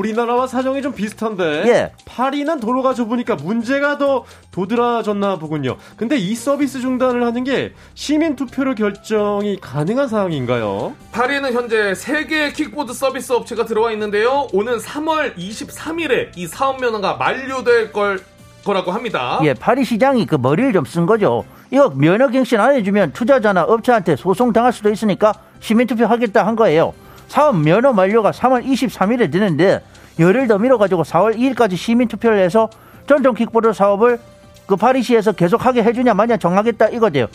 [0.00, 1.92] 우리나라와 사정이 좀 비슷한데 예.
[2.04, 5.76] 파리는 도로가 좁으니까 문제가 더 도드라졌나 보군요.
[5.96, 10.94] 근데 이 서비스 중단을 하는 게 시민 투표로 결정이 가능한 상황인가요?
[11.12, 14.46] 파리는 현재 3개의 킥보드 서비스 업체가 들어와 있는데요.
[14.52, 18.20] 오는 3월 23일에 이 사업 면허가 만료될 걸
[18.64, 19.38] 거라고 합니다.
[19.44, 21.44] 예, 파리 시장이 그 머리를 좀 쓴 거죠.
[21.70, 26.54] 이거 면허 갱신 안 해주면 투자자나 업체한테 소송 당할 수도 있으니까 시민 투표 하겠다 한
[26.56, 26.92] 거예요.
[27.28, 29.82] 사업 면허 만료가 3월 23일에 되는데
[30.18, 32.68] 열흘 더 미뤄가지고 4월 2일까지 시민 투표를 해서
[33.06, 34.18] 전동 킥보드 사업을
[34.66, 37.26] 그 파리시에서 계속하게 해주냐 마냐 정하겠다 이거돼요.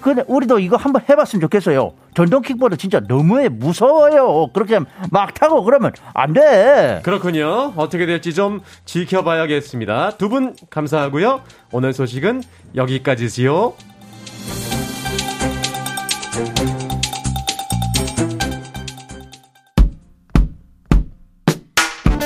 [0.00, 1.92] 근데 우리도 이거 한번 해봤으면 좋겠어요.
[2.16, 4.48] 전동 킥보드 진짜 너무해 무서워요.
[4.52, 4.80] 그렇게
[5.12, 7.00] 막 타고 그러면 안 돼.
[7.04, 7.72] 그렇군요.
[7.76, 10.12] 어떻게 될지 좀 지켜봐야겠습니다.
[10.18, 11.42] 두 분 감사하고요.
[11.70, 12.42] 오늘 소식은
[12.74, 13.74] 여기까지지요.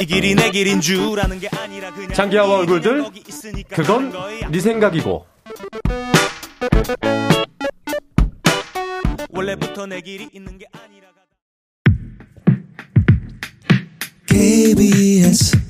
[0.07, 3.05] 길이 내 길인 줄 아는 게 아니라 그냥 장기하와 얼굴들
[3.71, 4.13] 그건
[4.51, 5.27] 네 생각이고
[9.31, 11.09] 원래부터 내 길이 있는 게 아니라
[14.27, 15.67] KBS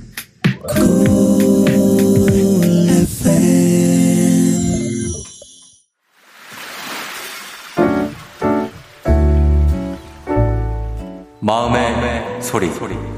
[11.40, 12.68] 마음의, 마음의 소리.
[12.74, 13.15] 소리.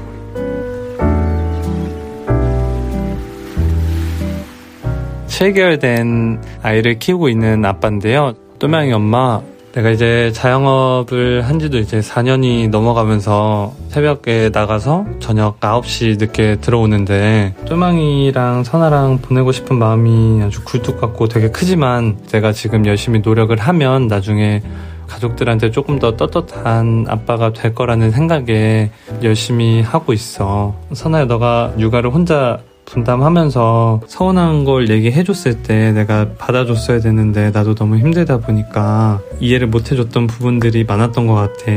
[5.39, 8.33] 체결된 아이를 키우고 있는 아빠인데요.
[8.59, 9.39] 또명이 엄마,
[9.71, 18.65] 내가 이제 자영업을 한 지도 이제 4년이 넘어가면서 새벽에 나가서 저녁 9시 늦게 들어오는데 또망이랑
[18.65, 24.61] 선아랑 보내고 싶은 마음이 아주 굴뚝 같고 되게 크지만 제가 지금 열심히 노력을 하면 나중에
[25.07, 28.91] 가족들한테 조금 더 떳떳한 아빠가 될 거라는 생각에
[29.23, 30.75] 열심히 하고 있어.
[30.91, 32.59] 선아야, 너가 육아를 혼자
[32.91, 40.83] 분담하면서 서운한 걸 얘기해줬을 때 내가 받아줬어야 되는데 나도 너무 힘들다 보니까 이해를 못해줬던 부분들이
[40.83, 41.71] 많았던 것 같아.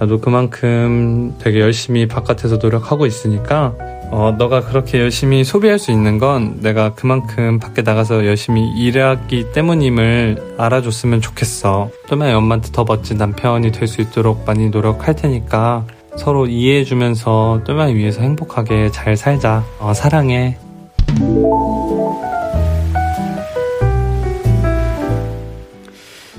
[0.00, 3.74] 나도 그만큼 되게 열심히 바깥에서 노력하고 있으니까
[4.10, 10.54] 어, 너가 그렇게 열심히 소비할 수 있는 건 내가 그만큼 밖에 나가서 열심히 일했기 때문임을
[10.56, 11.90] 알아줬으면 좋겠어.
[12.08, 15.84] 또마의 엄마한테 더 멋진 남편이 될 수 있도록 많이 노력할 테니까
[16.18, 19.64] 서로 이해해주면서 또마이 위해서 행복하게 잘 살자.
[19.78, 20.58] 어, 사랑해.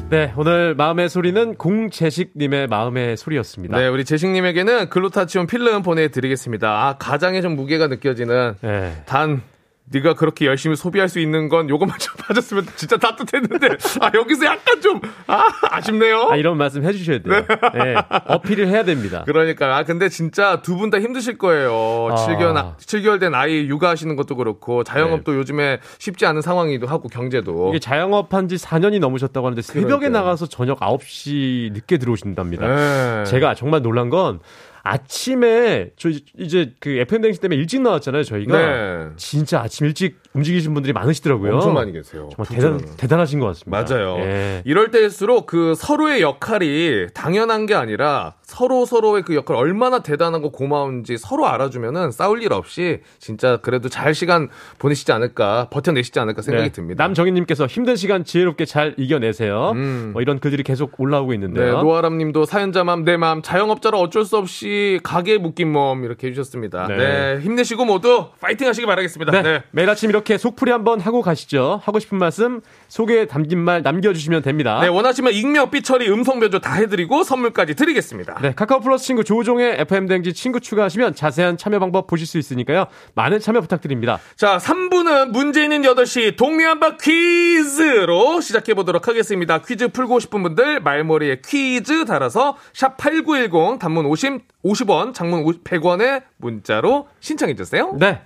[0.10, 3.78] 네, 오늘 마음의 소리는 공재식님의 마음의 소리였습니다.
[3.78, 6.68] 네, 우리 재식님에게는 글루타치온 필름 보내드리겠습니다.
[6.68, 9.04] 아, 가장에 좀 무게가 느껴지는 네.
[9.06, 9.42] 단
[9.92, 13.68] 네가 그렇게 열심히 소비할 수 있는 건 요것만 좀 봐줬으면 진짜 따뜻했는데
[14.02, 16.28] 아 여기서 약간 좀 아 아쉽네요.
[16.32, 17.46] 아, 이런 말씀 해주셔야 돼요.
[17.74, 17.96] 네.
[18.26, 19.24] 어필을 해야 됩니다.
[19.26, 22.10] 그러니까 아 근데 진짜 두 분 다 힘드실 거예요.
[22.12, 22.16] 아.
[22.16, 27.80] 7개월 7개월 된 아이 육아하시는 것도 그렇고 자영업도 요즘에 쉽지 않은 상황이기도 하고 경제도 이게
[27.80, 30.12] 자영업 한 지 4년이 넘으셨다고 하는데 새벽에 그러니까요.
[30.12, 32.66] 나가서 저녁 9시 늦게 들어오신답니다.
[32.68, 33.24] 네.
[33.26, 34.40] 제가 정말 놀란 건
[34.84, 38.58] 아침에 저 이제 그 FM 댕시 때문에 일찍 나왔잖아요, 저희가.
[38.58, 39.10] 네.
[39.18, 41.56] 진짜 아침 일찍 움직이신 분들이 많으시더라고요.
[41.56, 42.30] 엄청 많이 계세요.
[42.36, 42.96] 정말 두 대단.
[42.98, 43.84] 대단하신 것 같습니다.
[43.96, 44.18] 맞아요.
[44.20, 44.62] 예.
[44.64, 51.18] 이럴 때일수록 그 서로의 역할이 당연한 게 아니라 서로 서로의 그 역할 얼마나 대단하고 고마운지
[51.18, 56.72] 서로 알아주면은 싸울 일 없이 진짜 그래도 잘 시간 보내시지 않을까 버텨내시지 않을까 생각이 네.
[56.72, 57.04] 듭니다.
[57.04, 59.72] 남정희님께서 힘든 시간 지혜롭게 잘 이겨내세요.
[59.72, 60.12] 음.
[60.14, 61.82] 뭐 이런 글들이 계속 올라오고 네, 있는데요.
[61.82, 66.88] 노아람님도 사연자 맘내 맘 자영업자로 어쩔 수 없이 가게 묶인 몸 이렇게 해주셨습니다.
[66.88, 66.98] 네.
[66.98, 67.40] 네.
[67.42, 69.32] 힘내시고 모두 파이팅 하시기 바라겠습니다.
[69.32, 69.42] 네.
[69.42, 69.64] 네.
[69.72, 71.80] 매일 아침 이렇게 속풀이 한번 하고 가시죠.
[71.84, 74.80] 하고 싶은 말씀 속에 담긴 말 남겨주시면 됩니다.
[74.82, 78.40] 네, 원하시면 익명, 삐처리, 음성 변조 다 해드리고 선물까지 드리겠습니다.
[78.42, 82.88] 네, 카카오 플러스 친구 조종의 FM 댕지 친구 추가하시면 자세한 참여 방법 보실 수 있으니까요.
[83.16, 84.20] 많은 참여 부탁드립니다.
[84.36, 89.62] 자, 3부는 문제 있는 8시 동네 한바 퀴즈로 시작해 보도록 하겠습니다.
[89.62, 97.08] 퀴즈 풀고 싶은 분들 말머리에 퀴즈 달아서 샵 8910 단문 50, 50원, 장문 100원의 문자로
[97.20, 97.96] 신청해 주세요.
[98.00, 98.22] 네.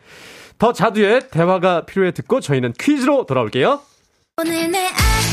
[0.63, 3.81] 더 자두의 대화가 필요해 듣고 저희는 퀴즈로 돌아올게요.
[4.37, 5.32] 오늘 내 아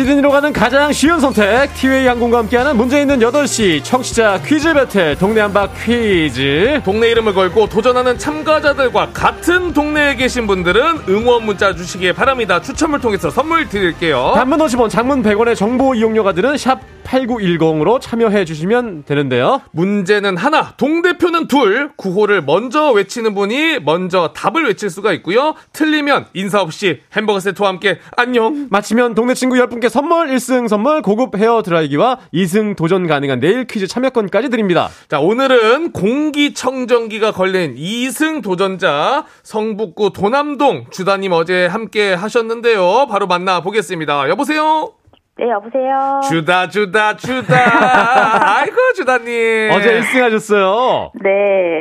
[0.00, 5.40] 시드니로 가는 가장 쉬운 선택 티웨이 항공과 함께하는 문제 있는 8시 청취자 퀴즈 배틀 동네
[5.42, 12.62] 한바 퀴즈 동네 이름을 걸고 도전하는 참가자들과 같은 동네에 계신 분들은 응원 문자 주시기 바랍니다.
[12.62, 14.32] 추첨을 통해서 선물 드릴게요.
[14.34, 16.80] 단문 50원 장문 100원의 정보 이용료가 드는 샵
[17.10, 24.90] 8910으로 참여해 주시면 되는데요 문제는 하나, 동대표는 둘, 구호를 먼저 외치는 분이 먼저 답을 외칠
[24.90, 25.54] 수가 있고요.
[25.72, 28.68] 틀리면 인사 없이 햄버거 세트와 함께 안녕.
[28.70, 33.86] 마치면 동네 친구 10분께 선물 1승 선물 고급 헤어 드라이기와 2승 도전 가능한 내일 퀴즈
[33.86, 34.88] 참여권까지 드립니다.
[35.08, 43.06] 자, 오늘은 공기청정기가 걸린 2승 도전자 성북구 도남동 주다님 어제 함께 하셨는데요.
[43.08, 44.28] 바로 만나보겠습니다.
[44.28, 44.99] 여보세요?
[45.40, 46.20] 네, 여보세요.
[46.28, 47.56] 주다, 주다, 주다.
[48.60, 49.70] 아이고, 주다님.
[49.72, 51.12] 어제 1승 하셨어요.
[51.14, 51.30] 네.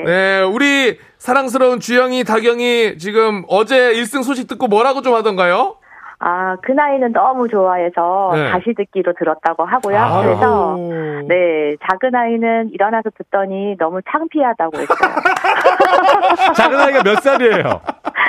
[0.06, 5.76] 네, 우리 사랑스러운 주영이, 다경이 지금 어제 1승 소식 듣고 뭐라고 좀 하던가요?
[6.20, 8.50] 아, 그 나이는 너무 좋아해서 네.
[8.50, 9.98] 다시 듣기로 들었다고 하고요.
[9.98, 10.24] 아우.
[10.24, 10.78] 그래서
[11.28, 14.96] 네, 작은 아이는 일어나서 듣더니 너무 창피하다고 했어요.
[16.56, 17.64] 작은 아이가 몇 살이에요?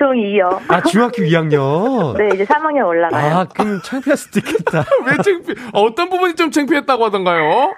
[0.00, 0.60] 중2요.
[0.68, 2.16] 아, 중학교 2학년.
[2.18, 3.36] 네, 이제 3학년 올라가요.
[3.36, 4.84] 아, 그럼 창피할 수도 있겠다.
[5.06, 7.74] 왜 창피, 어떤 부분이 좀 창피했다고 하던가요?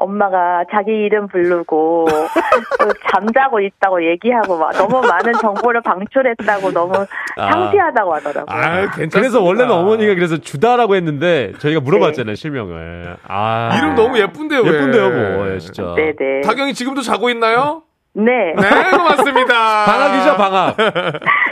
[0.00, 6.94] 엄마가 자기 이름 부르고 또 잠자고 있다고 얘기하고 막 너무 많은 정보를 방출했다고 너무
[7.36, 7.50] 아.
[7.50, 8.46] 창피하다고 하더라고요.
[8.48, 9.18] 아, 괜찮습니다.
[9.18, 13.16] 그래서 원래는 어머니가 그래서 주다라고 했는데 저희가 물어봤잖아요, 실명을.
[13.26, 13.76] 아.
[13.76, 14.68] 이름 너무 예쁜데요, 왜?
[14.74, 15.82] 예쁜데요, 뭐, 예, 진짜.
[15.96, 16.42] 네네.
[16.44, 17.82] 다경이 지금도 자고 있나요?
[18.18, 18.52] 네.
[18.56, 19.84] 네, 고맙습니다.
[19.86, 20.76] 방학이죠, 방학.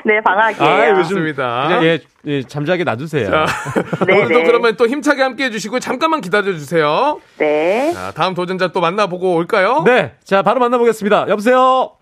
[0.04, 0.68] 네, 방학이에요.
[0.68, 1.68] 아, 요즘 좋습니다.
[1.68, 3.30] 그냥 예, 예, 잠자게 놔두세요.
[3.30, 3.46] 자,
[4.04, 4.44] 네, 오늘도 네.
[4.44, 7.20] 그러면 또 힘차게 함께 해주시고 잠깐만 기다려주세요.
[7.38, 7.92] 네.
[7.92, 9.84] 자, 다음 도전자 또 만나보고 올까요?
[9.86, 11.26] 네, 자 바로 만나보겠습니다.
[11.28, 11.92] 여보세요.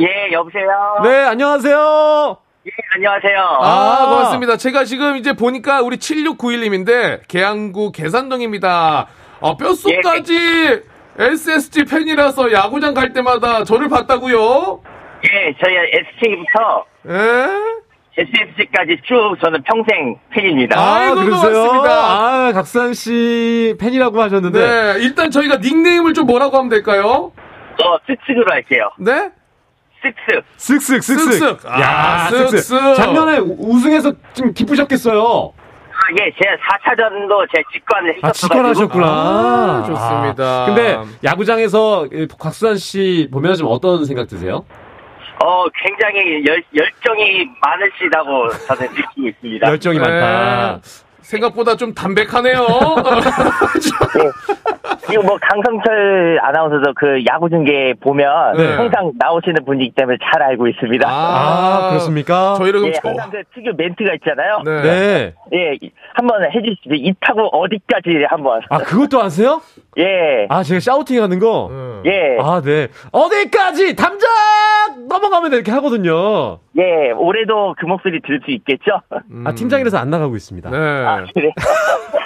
[0.00, 0.68] 예, 여보세요.
[1.02, 2.36] 네, 안녕하세요.
[2.66, 3.40] 예, 안녕하세요.
[3.40, 4.06] 아, 아.
[4.10, 4.56] 고맙습니다.
[4.56, 9.08] 제가 지금 이제 보니까 우리 7691님인데, 계양구 계산동입니다.
[9.40, 10.82] 아, 뼛속까지
[11.18, 14.80] SSG 팬이라서 야구장 갈 때마다 저를 봤다고요
[15.24, 17.78] 예, 저희 SK부터 예?
[18.20, 20.76] SSG까지 쭉 저는 평생 팬입니다.
[20.76, 21.88] 아이고, 고맙습니다.
[21.88, 24.58] 아, 각산 씨 팬이라고 하셨는데.
[24.58, 27.30] 네, 일단 저희가 닉네임을 좀 뭐라고 하면 될까요?
[27.78, 28.90] 저 쓱쓱으로 할게요.
[28.98, 29.30] 네?
[30.02, 30.42] 쓱쓱.
[30.56, 31.58] 쓱쓱, 쓱쓱.
[31.58, 31.66] 쓱쓱.
[31.68, 32.96] 아, 야, 쓱쓱.
[32.96, 35.52] 작년에 우- 우승해서 좀 기쁘셨겠어요.
[35.98, 38.86] 아, 예, 제가 4차전도 제 직관을 아, 했었어가지고.
[38.86, 39.06] 직관하셨구나.
[39.06, 40.62] 아, 좋습니다.
[40.62, 44.64] 아, 근데 야구장에서 이 곽수산 씨 보면 좀 어떤 생각 드세요?
[45.44, 49.66] 어, 굉장히 열, 열정이 많으시다고 저는 느끼고 있습니다.
[49.68, 50.76] 열정이 많다.
[50.76, 50.80] 네.
[51.22, 52.64] 생각보다 좀 담백하네요.
[55.08, 58.74] 지금 뭐 강성철 아나운서도 그 야구 중계 보면 네.
[58.76, 61.08] 항상 나오시는 분이기 때문에 잘 알고 있습니다.
[61.08, 62.54] 아, 그렇습니까?
[62.58, 64.62] 저희를 예, 항상 그 특유 멘트가 있잖아요.
[64.64, 64.82] 네.
[64.82, 65.34] 네.
[65.54, 65.78] 예,
[66.14, 66.94] 한번 해주시죠.
[66.94, 68.60] 이 타고 어디까지 한번.
[68.68, 69.60] 아, 그것도 아세요?
[69.98, 71.68] 예, 아, 제가 샤우팅 하는 거?
[71.70, 72.02] 음.
[72.06, 72.88] 예, 아, 네.
[73.12, 74.28] 어디까지 담장
[75.08, 76.58] 넘어가면 이렇게 하거든요.
[76.76, 77.10] 예.
[77.12, 79.00] 올해도 그 목소리 들을 수 있겠죠?
[79.44, 80.70] 아, 팀장이라서 안 나가고 있습니다.
[80.70, 80.76] 네.
[80.76, 81.50] 아, 그래.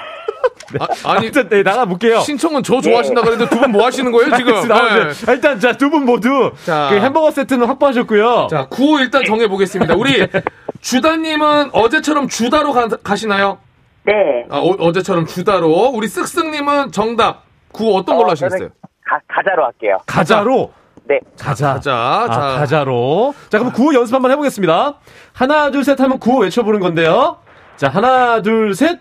[0.81, 2.21] 아, 아니, 아무튼, 네, 나가 볼게요.
[2.21, 4.69] 신청은 저 좋아하신다 그랬는데 두 분 뭐 하시는 거예요, 지금?
[4.69, 5.33] 네.
[5.33, 6.89] 일단, 자, 두 분 모두 자.
[6.91, 8.49] 그 햄버거 세트는 확보하셨고요.
[8.51, 9.95] 자, 구호 일단 정해 보겠습니다.
[9.95, 10.27] 우리
[10.81, 13.59] 주다 님은 어제처럼 주다로 가, 시나요
[14.05, 14.13] 네.
[14.51, 15.91] 아, 어, 제처럼 주다로.
[15.95, 17.45] 우리 쓱쓱 님은 정답.
[17.73, 18.69] 구호 어떤 걸로 어, 하시겠어요?
[19.09, 19.99] 가, 가자로 할게요.
[20.07, 20.73] 가자로.
[21.05, 21.19] 네.
[21.39, 21.75] 가자.
[21.75, 21.95] 가자.
[21.95, 22.41] 아, 자.
[22.59, 23.35] 가자로.
[23.49, 24.95] 자, 그럼 구호 연습 한번 해보겠습니다.
[25.33, 27.39] 하나, 둘, 셋 하면 구호 외쳐보는 건데요.
[27.77, 28.99] 자, 하나, 둘, 셋.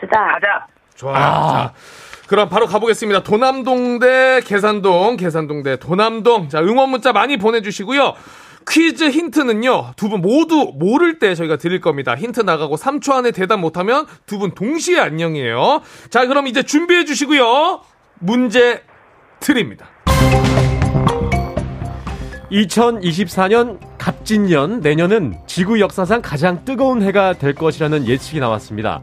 [0.00, 0.18] 주다.
[0.26, 0.66] 가자.
[1.02, 1.16] 좋아.
[1.16, 1.52] 아.
[1.52, 1.72] 자,
[2.28, 3.22] 그럼 바로 가보겠습니다.
[3.24, 6.48] 도남동 대 계산동, 계산동 대 도남동.
[6.48, 8.14] 자, 응원 문자 많이 보내주시고요.
[8.68, 12.14] 퀴즈 힌트는요, 두 분 모두 모를 때 저희가 드릴 겁니다.
[12.14, 15.82] 힌트 나가고 3초 안에 대답 못하면 두 분 동시에 안녕이에요.
[16.10, 17.80] 자, 그럼 이제 준비해 주시고요.
[18.20, 18.82] 문제
[19.40, 19.86] 드립니다.
[22.52, 29.00] 2024년 갑진년 내년은 지구 역사상 가장 뜨거운 해가 될 것이라는 예측이 나왔습니다.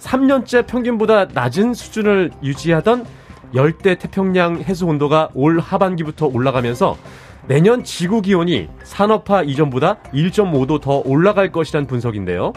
[0.00, 3.06] 3년째 평균보다 낮은 수준을 유지하던
[3.54, 6.96] 열대 태평양 해수 온도가 올 하반기부터 올라가면서
[7.46, 12.52] 내년 지구 기온이 산업화 이전보다 1.5도 더 올라갈 것이란 분석인데요.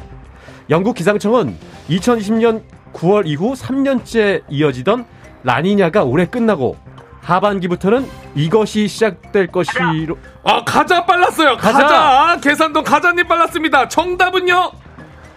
[0.71, 1.55] 영국 기상청은
[1.89, 2.63] 2020년
[2.93, 5.05] 9월 이후 3년째 이어지던
[5.43, 6.75] 라니냐가 올해 끝나고
[7.23, 11.57] 하반기부터는 이것이 시작될 것이로 아, 가자 빨랐어요.
[11.57, 11.79] 가자.
[11.79, 12.37] 가자.
[12.41, 13.87] 계산동 가자님 빨랐습니다.
[13.87, 14.71] 정답은요?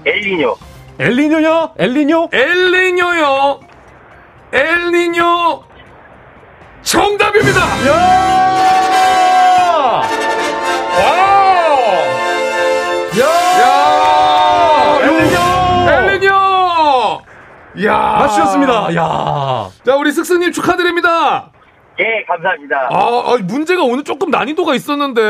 [0.05, 0.57] 엘리뇨.
[0.99, 1.75] 엘리뇨요?
[1.79, 2.29] 엘리뇨?
[2.33, 3.61] 엘니뇨요.
[4.53, 5.63] 엘니뇨.
[6.83, 7.61] 정답입니다.
[7.89, 10.03] 야!
[10.99, 11.81] 와우.
[13.21, 14.99] 야.
[15.03, 15.39] 엘니뇨!
[15.91, 17.23] 엘니뇨.
[17.85, 17.99] 야.
[18.21, 18.95] 맞추셨습니다.
[18.95, 19.69] 야.
[19.85, 21.51] 자, 우리 슥스님 축하드립니다.
[21.99, 22.89] 예, 감사합니다.
[22.91, 25.21] 아, 아, 문제가 오늘 조금 난이도가 있었는데.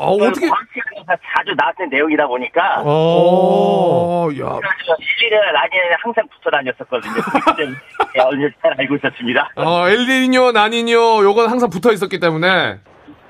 [0.00, 0.48] 아, 어떻게.
[0.48, 1.06] 과학시간에서
[1.36, 2.82] 자주 나왔던 내용이다 보니까.
[2.84, 2.86] 어.
[2.86, 4.34] 어, 야.
[4.34, 7.12] 그래서 실리는 라니에는 항상 붙어 다녔었거든요.
[8.16, 9.50] 예, 어느 잘 알고 있었습니다.
[9.56, 12.78] 어, 엘니뇨, 나니뇨, 요건 항상 붙어 있었기 때문에.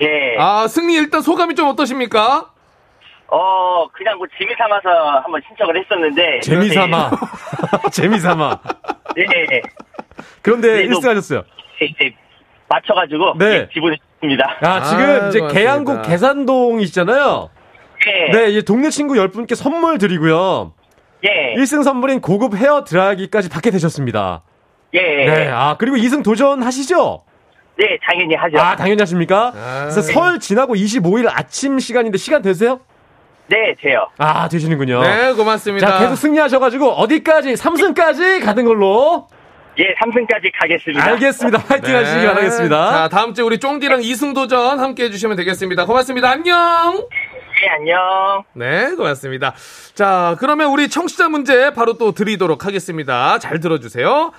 [0.00, 0.36] 예.
[0.38, 2.50] 아, 승리 일단 소감이 좀 어떠십니까?
[3.30, 4.88] 어, 그냥 뭐 재미 삼아서
[5.22, 6.40] 한번 신청을 했었는데.
[6.40, 7.10] 재미 삼아.
[7.92, 8.58] 재미 삼아.
[9.16, 9.26] 네.
[9.26, 9.62] 네.
[10.42, 11.44] 그런데 네, 1등 하셨어요.
[11.80, 12.14] 이제
[12.68, 13.34] 맞춰가지고.
[13.38, 13.46] 네.
[13.46, 14.58] 예, 지분했습니다.
[14.64, 15.48] 야, 지금 아, 이제 고맙습니다.
[15.48, 17.50] 계양구 계산동이시잖아요.
[18.06, 18.32] 예.
[18.32, 20.72] 네, 이제 동네 친구 10분께 선물 드리고요.
[21.24, 21.54] 예.
[21.56, 24.42] 1승 선물인 고급 헤어 드라이기까지 받게 되셨습니다.
[24.94, 25.00] 예.
[25.00, 27.24] 네, 아, 그리고 2승 도전하시죠?
[27.78, 28.58] 네, 당연히 하죠.
[28.58, 29.52] 아, 당연히 하십니까?
[29.54, 29.80] 아.
[29.82, 32.80] 그래서 설 지나고 25일 아침 시간인데 시간 되세요?
[33.48, 34.06] 네, 돼요.
[34.18, 35.00] 아, 되시는군요.
[35.02, 35.86] 네, 고맙습니다.
[35.86, 37.54] 자, 계속 승리하셔가지고 어디까지?
[37.54, 39.28] 3승까지 가는 걸로.
[39.78, 41.04] 예, 3승까지 가겠습니다.
[41.04, 41.58] 알겠습니다.
[41.62, 42.90] 파이팅 하시기 바라겠습니다.
[42.90, 45.86] 자, 다음 주에 우리 쫑디랑 이승도전 함께 해주시면 되겠습니다.
[45.86, 46.30] 고맙습니다.
[46.30, 47.08] 안녕!
[47.60, 48.44] 네, 안녕.
[48.54, 49.54] 네, 고맙습니다.
[49.94, 53.38] 자, 그러면 우리 청취자 문제 바로 또 드리도록 하겠습니다.
[53.38, 54.32] 잘 들어주세요.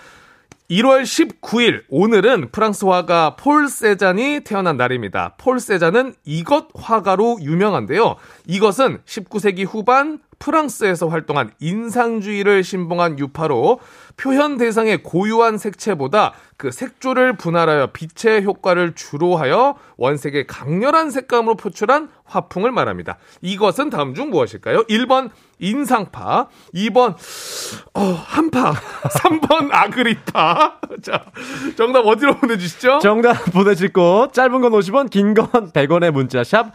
[0.69, 5.35] 1월 19일, 오늘은 프랑스 화가 폴 세잔이 태어난 날입니다.
[5.37, 8.17] 폴 세잔은 이것 화가로 유명한데요.
[8.45, 13.79] 이것은 19세기 후반 프랑스에서 활동한 인상주의를 신봉한 유파로
[14.17, 22.09] 표현 대상의 고유한 색채보다 그 색조를 분할하여 빛의 효과를 주로 하여 원색의 강렬한 색감으로 표출한
[22.25, 23.17] 화풍을 말합니다.
[23.41, 24.83] 이것은 다음 중 무엇일까요?
[24.83, 25.29] 1번
[25.59, 27.15] 인상파, 2번
[27.93, 28.73] 어, 한파,
[29.21, 30.79] 3번 아그리파.
[31.03, 31.25] 자,
[31.77, 32.99] 정답 어디로 보내주시죠?
[32.99, 36.71] 정답 보내실 곳 짧은 건 50원, 긴 건 100원의 문자 샵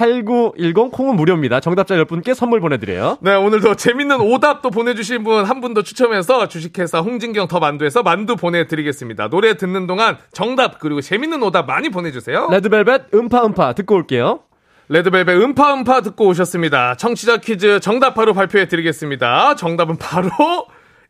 [0.00, 1.60] 8910 콩은 무료입니다.
[1.60, 3.16] 정답자 10분께 선물 보내드려요.
[3.22, 8.36] 네, 오늘도 재밌는 오답도 보내주신 분 한 분 더 추첨해서 주식회사 홍진경 더 만두에서 만두
[8.36, 9.28] 보내드리겠습니다.
[9.30, 12.48] 노래 듣는 동안 정답 그리고 재밌는 오답 많이 보내주세요.
[12.50, 14.40] 레드벨벳 음파 음파 듣고 올게요.
[14.88, 16.96] 레드벨벳 음파 음파 듣고 오셨습니다.
[16.96, 19.56] 청취자 퀴즈 정답 바로 발표해 드리겠습니다.
[19.56, 20.28] 정답은 바로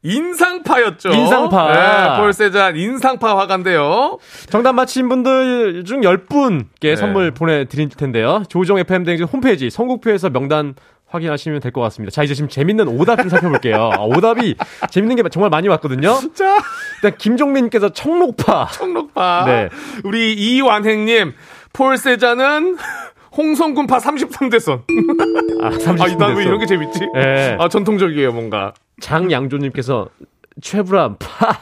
[0.07, 1.11] 인상파였죠.
[1.11, 1.73] 인상파.
[1.73, 4.19] 네, 볼세잔 인상파 화가인데요.
[4.49, 6.97] 정답 맞힌 분들 중 10분께 네.
[6.97, 8.43] 선물 보내드릴 텐데요.
[8.49, 10.75] 조종 FM 댕진 홈페이지 선곡표에서 명단
[11.09, 12.13] 확인하시면 될 것 같습니다.
[12.13, 13.91] 자, 이제 지금 재밌는 오답 좀 살펴볼게요.
[13.95, 14.57] 아, 오답이
[14.91, 16.19] 재밌는 게 정말 많이 왔거든요.
[16.35, 16.59] 자,
[16.97, 18.69] 일단 김종민님께서 청록파.
[18.73, 19.45] 청록파.
[19.47, 19.69] 네.
[20.05, 21.33] 우리 이완행님,
[21.73, 22.77] 폴세자는
[23.37, 24.83] 홍성군파 33대선.
[25.63, 27.01] 아, 아, 30분 난왜 이런 게 재밌지?
[27.15, 27.57] 네.
[27.59, 28.73] 아, 전통적이에요, 뭔가.
[29.01, 30.09] 장양조님께서
[30.63, 31.59] 최불암 파.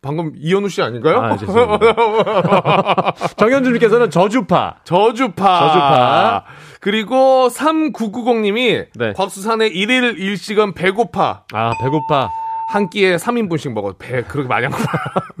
[0.00, 1.20] 방금 이현우 씨 아닌가요?
[1.20, 1.36] 아.
[3.36, 4.76] 정현주님께서는 저주파.
[4.82, 5.60] 저주파.
[5.60, 6.44] 저주파.
[6.80, 9.12] 그리고 3990님이 네.
[9.12, 11.44] 곽수산의 일일 일식은 배고파.
[11.52, 12.30] 아, 배고파.
[12.72, 13.92] 한 끼에 3인분씩 먹어.
[13.98, 14.84] 배 그렇게 많이 안 고파.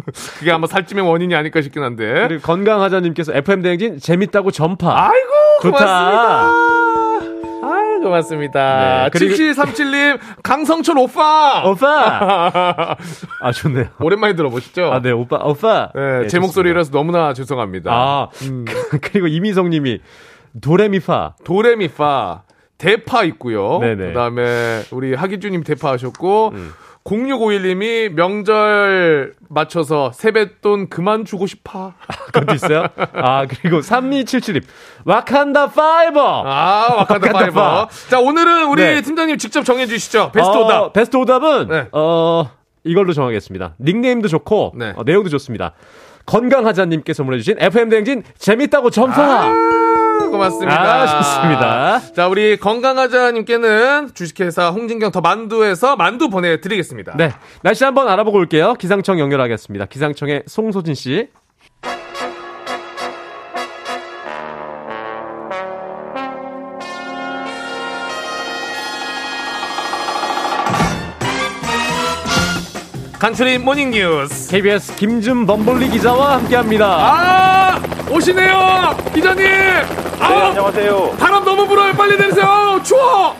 [0.38, 2.26] 그게 아마 살찜의 원인이 아닐까 싶긴 한데.
[2.28, 5.08] 그리고 건강하자님께서 FM 대행진 재밌다고 전파.
[5.08, 5.28] 아이고,
[5.62, 6.50] 좋다.
[6.50, 6.50] 고맙습니다.
[7.64, 9.04] 아이, 고맙습니다.
[9.04, 11.62] 네, 그리고- 7737님, 강성철 오빠!
[11.64, 12.96] 오빠!
[13.40, 13.86] 아, 좋네요.
[14.00, 14.92] 오랜만에 들어보시죠?
[14.92, 15.90] 아, 네, 오빠, 오빠.
[15.94, 16.38] 네, 네, 제.
[16.38, 17.90] 목소리라서 너무나 죄송합니다.
[17.92, 18.28] 아,
[19.00, 20.00] 그리고 이미성 님이
[20.60, 21.36] 도레미파.
[21.44, 22.42] 도레미파,
[22.76, 23.78] 대파 있고요.
[23.78, 24.08] 네네.
[24.08, 26.72] 그 다음에 우리 하기주님 대파 하셨고, 음.
[27.04, 31.92] 0651님이 명절 맞춰서 세뱃돈 그만 주고 싶어.
[32.26, 32.86] 그것도 있어요?
[33.14, 34.62] 아, 그리고 3277님.
[35.04, 36.20] 와칸다 파이버!
[36.46, 37.52] 아, 와칸다 와칸다 파이버.
[37.60, 37.88] 파.
[38.08, 39.02] 자, 오늘은 우리 네.
[39.02, 40.30] 팀장님 직접 정해주시죠.
[40.32, 40.92] 베스트 어, 오답.
[40.92, 41.88] 베스트 오답은, 네.
[41.92, 42.50] 어,
[42.84, 43.74] 이걸로 정하겠습니다.
[43.80, 44.92] 닉네임도 좋고, 네.
[44.96, 45.72] 어, 내용도 좋습니다.
[46.26, 49.22] 건강하자님께서 보내주신 FM대행진 재밌다고 전파!
[49.48, 49.52] 아,
[50.30, 50.72] 고맙습니다.
[50.72, 52.00] 아, 좋습니다.
[52.14, 57.16] 자, 우리 건강하자님께는 주식회사 홍진경 더 만두에서 만두 보내드리겠습니다.
[57.16, 57.32] 네.
[57.62, 58.74] 날씨 한번 알아보고 올게요.
[58.74, 59.86] 기상청 연결하겠습니다.
[59.86, 61.28] 기상청의 송소진 씨.
[73.22, 74.50] 간추린 모닝 뉴스.
[74.50, 76.96] KBS 김준범블리 기자와 함께 합니다.
[76.98, 77.80] 아,
[78.12, 78.96] 오시네요!
[79.14, 79.46] 기자님!
[80.20, 81.16] 아, 네, 안녕하세요.
[81.18, 81.92] 바람 너무 불어요.
[81.94, 82.78] 빨리 내리세요.
[82.84, 83.34] 추워!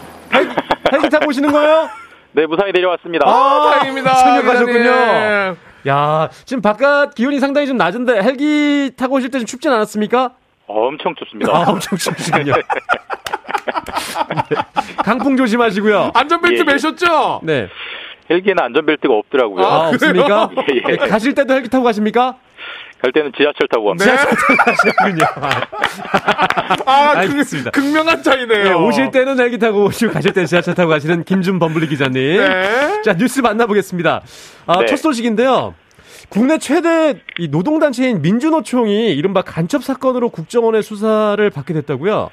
[0.92, 1.88] 헬기 타고 오시는 거예요?
[2.32, 3.28] 네, 무사히 내려왔습니다.
[3.28, 4.14] 아, 다행입니다.
[4.14, 4.78] 착륙하셨군요.
[4.78, 5.56] 기자님.
[5.88, 10.30] 야, 지금 바깥 기온이 상당히 좀 낮은데 헬기 타고 오실 때 좀 춥진 않았습니까?
[10.68, 11.52] 어, 엄청 춥습니다.
[11.52, 12.54] 아, 엄청 춥시군요.
[12.54, 12.62] 네.
[15.04, 16.12] 강풍 조심하시고요.
[16.14, 16.64] 안전벨트 예, 예.
[16.64, 17.40] 매셨죠?
[17.42, 17.68] 네.
[18.30, 19.66] 헬기에는 안전벨트가 없더라고요.
[19.66, 20.50] 아, 없습니까?
[20.70, 20.96] 예, 예.
[20.96, 22.36] 네, 가실 때도 헬기 타고 가십니까?
[23.02, 24.06] 갈 때는 지하철 타고 갑니다.
[24.06, 24.56] 네.
[24.56, 25.24] 가시군요.
[26.86, 27.72] 아, 알겠습니다.
[27.72, 28.64] 그, 극명한 차이네요.
[28.64, 32.38] 네, 오실 때는 헬기 타고 오시고 가실 때는 지하철 타고 가시는 김준범블리 기자님.
[32.38, 33.02] 네.
[33.02, 34.22] 자, 뉴스 만나보겠습니다.
[34.66, 34.86] 아, 네.
[34.86, 35.74] 첫 소식인데요.
[36.28, 42.30] 국내 최대 이 노동단체인 민주노총이 이른바 간첩 사건으로 국정원의 수사를 받게 됐다고요?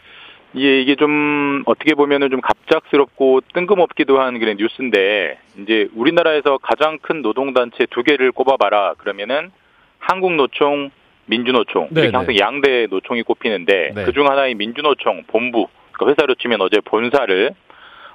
[0.55, 7.21] 예, 이게 좀 어떻게 보면은 좀 갑작스럽고 뜬금없기도 한 그런 뉴스인데 이제 우리나라에서 가장 큰
[7.23, 9.51] 노동단체 두 개를 꼽아봐라 그러면은
[9.99, 10.91] 한국노총,
[11.25, 12.17] 민주노총 네, 이렇게 네.
[12.17, 14.03] 항상 양대 노총이 꼽히는데 네.
[14.03, 17.51] 그중 하나인 민주노총 본부 그러니까 회사로 치면 어제 본사를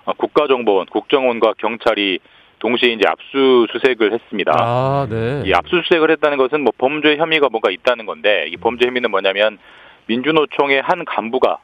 [0.06, 2.18] 어, 국가정보원, 국정원과 경찰이
[2.58, 4.52] 동시에 이제 압수수색을 했습니다.
[4.58, 5.42] 아, 네.
[5.44, 9.58] 이 압수수색을 했다는 것은 뭐 범죄 혐의가 뭔가 있다는 건데 이 범죄 혐의는 뭐냐면
[10.06, 11.58] 민주노총의 한 간부가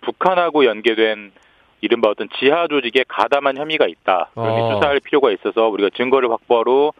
[0.00, 1.32] 북한하고 연계된
[1.80, 4.30] 이른바 어떤 지하 조직에 가담한 혐의가 있다.
[4.34, 4.74] 그러니 어.
[4.74, 6.92] 수사할 필요가 있어서 우리가 증거를 확보하러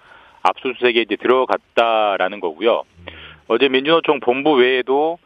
[0.49, 2.85] 압수수색에 이제 들어갔다라는 거고요.
[3.49, 5.19] 어제 민주노총 본부 외에도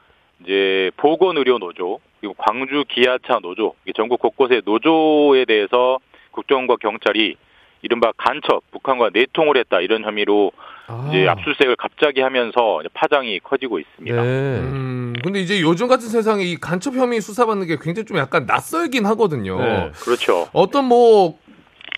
[0.43, 5.99] 이제 보건의료 노조 그리고 광주 기아차 노조 전국 곳곳의 노조에 대해서
[6.31, 7.37] 국정원과 경찰이
[7.83, 10.53] 이른바 간첩 북한과 내통을 했다 이런 혐의로
[10.87, 11.07] 아.
[11.09, 14.23] 이제 압수수색을 갑자기 하면서 파장이 커지고 있습니다.
[14.23, 14.29] 네.
[14.61, 19.05] 음, 근데 이제 요즘 같은 세상에 이 간첩 혐의 수사받는 게 굉장히 좀 약간 낯설긴
[19.07, 19.59] 하거든요.
[19.61, 19.91] 네.
[20.05, 20.49] 그렇죠.
[20.53, 21.39] 어떤 뭐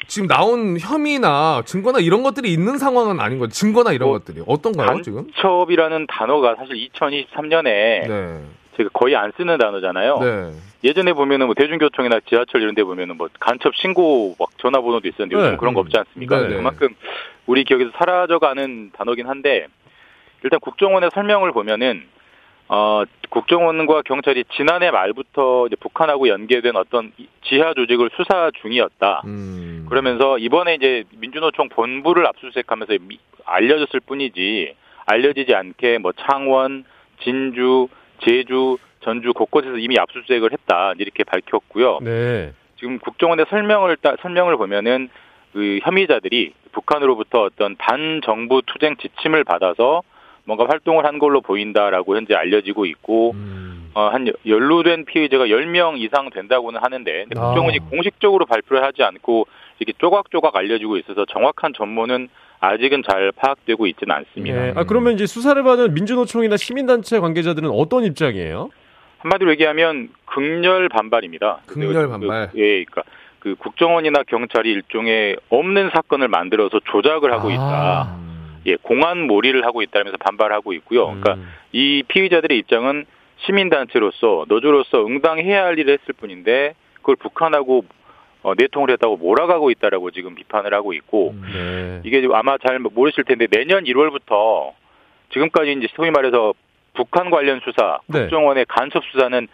[0.07, 3.53] 지금 나온 혐의나 증거나 이런 것들이 있는 상황은 아닌 거죠.
[3.53, 5.27] 증거나 이런 뭐, 것들이 어떤가요 지금?
[5.33, 8.43] 간첩이라는 단어가 사실 2023년에 네.
[8.77, 10.19] 제가 거의 안 쓰는 단어잖아요.
[10.21, 10.53] 네.
[10.83, 15.51] 예전에 보면은 뭐 대중교통이나 지하철 이런 데 보면은 뭐 간첩 신고 막 전화번호도 있었는데 요즘
[15.53, 15.57] 네.
[15.57, 16.41] 그런 거 없지 않습니까?
[16.43, 16.57] 네, 네.
[16.57, 16.89] 그만큼
[17.47, 19.67] 우리 기억에서 사라져가는 단어긴 한데
[20.43, 22.05] 일단 국정원의 설명을 보면은
[22.69, 29.23] 어 국정원과 경찰이 지난해 말부터 이제 북한하고 연계된 어떤 이- 지하 조직을 수사 중이었다.
[29.27, 29.87] 음.
[29.89, 34.75] 그러면서 이번에 이제 민주노총 본부를 압수수색하면서 미- 알려졌을 뿐이지
[35.07, 36.85] 알려지지 않게 뭐 창원,
[37.23, 37.89] 진주,
[38.21, 41.99] 제주, 전주 곳곳에서 이미 압수수색을 했다 이렇게 밝혔고요.
[42.03, 42.53] 네.
[42.77, 45.11] 지금 국정원의 설명을 따- 설명을 보면은
[45.53, 50.03] 그 혐의자들이 북한으로부터 어떤 반정부 투쟁 지침을 받아서
[50.45, 53.91] 뭔가 활동을 한 걸로 보인다라고 현재 알려지고 있고 음.
[53.95, 57.41] 어, 한 여- 연루된 피의자가 10명 이상 된다고는 하는데 아.
[57.47, 59.47] 국정원이 공식적으로 발표를 하지 않고
[59.79, 62.29] 이렇게 조각조각 알려지고 있어서 정확한 전모는
[62.61, 64.57] 아직은 잘 파악되고 있지는 않습니다.
[64.61, 64.73] 네.
[64.77, 68.71] 아, 그러면 이제 수사를 받은 민주노총이나 시민단체 관계자들은 어떤 입장이에요?
[69.19, 71.61] 한마디로 얘기하면 극렬 반발입니다.
[71.67, 72.51] 극렬 그- 반발.
[72.53, 73.03] 그, 예, 그러니까
[73.39, 77.63] 그 국정원이나 경찰이 일종의 없는 사건을 만들어서 조작을 하고 있다.
[77.63, 78.24] 아.
[78.67, 81.07] 예, 공안 몰이를 하고 있다면서 반발하고 있고요.
[81.07, 81.49] 그러니까 음.
[81.73, 83.05] 이 피의자들의 입장은
[83.39, 87.85] 시민단체로서 노조로서 응당해야 할 일을 했을 뿐인데 그걸 북한하고
[88.43, 92.01] 어, 내통을 했다고 몰아가고 있다라고 지금 비판을 하고 있고 네.
[92.05, 94.73] 이게 아마 잘 모르실 텐데 내년 1월부터
[95.33, 96.53] 지금까지 이제 소위 말해서
[96.95, 98.21] 북한 관련 수사, 네.
[98.21, 99.49] 국정원의 간첩 수사는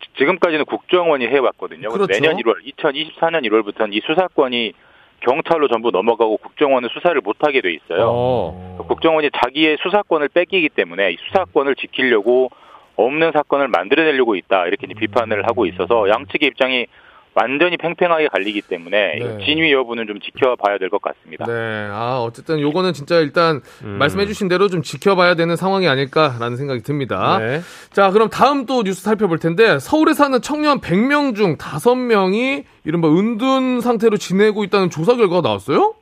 [0.00, 1.88] 지- 지금까지는 국정원이 해왔거든요.
[1.90, 2.06] 그렇죠.
[2.12, 4.72] 내년 1월, 2024년 1월부터는 이 수사권이
[5.20, 8.10] 경찰로 전부 넘어가고 국정원은 수사를 못하게 돼 있어요.
[8.10, 8.84] 어.
[8.88, 12.50] 국정원이 자기의 수사권을 뺏기기 때문에 이 수사권을 지키려고
[12.96, 16.86] 없는 사건을 만들어내려고 있다 이렇게 비판을 하고 있어서 양측의 입장이
[17.34, 19.44] 완전히 팽팽하게 갈리기 때문에 네.
[19.44, 21.44] 진위 여부는 좀 지켜봐야 될 것 같습니다.
[21.46, 21.52] 네.
[21.90, 23.96] 아, 어쨌든 요거는 진짜 일단 음.
[23.98, 27.38] 말씀해주신 대로 좀 지켜봐야 되는 상황이 아닐까라는 생각이 듭니다.
[27.40, 27.60] 네.
[27.90, 33.80] 자, 그럼 다음 또 뉴스 살펴볼 텐데 서울에 사는 청년 100명 중 5명이 이른바 은둔
[33.80, 35.94] 상태로 지내고 있다는 조사 결과가 나왔어요?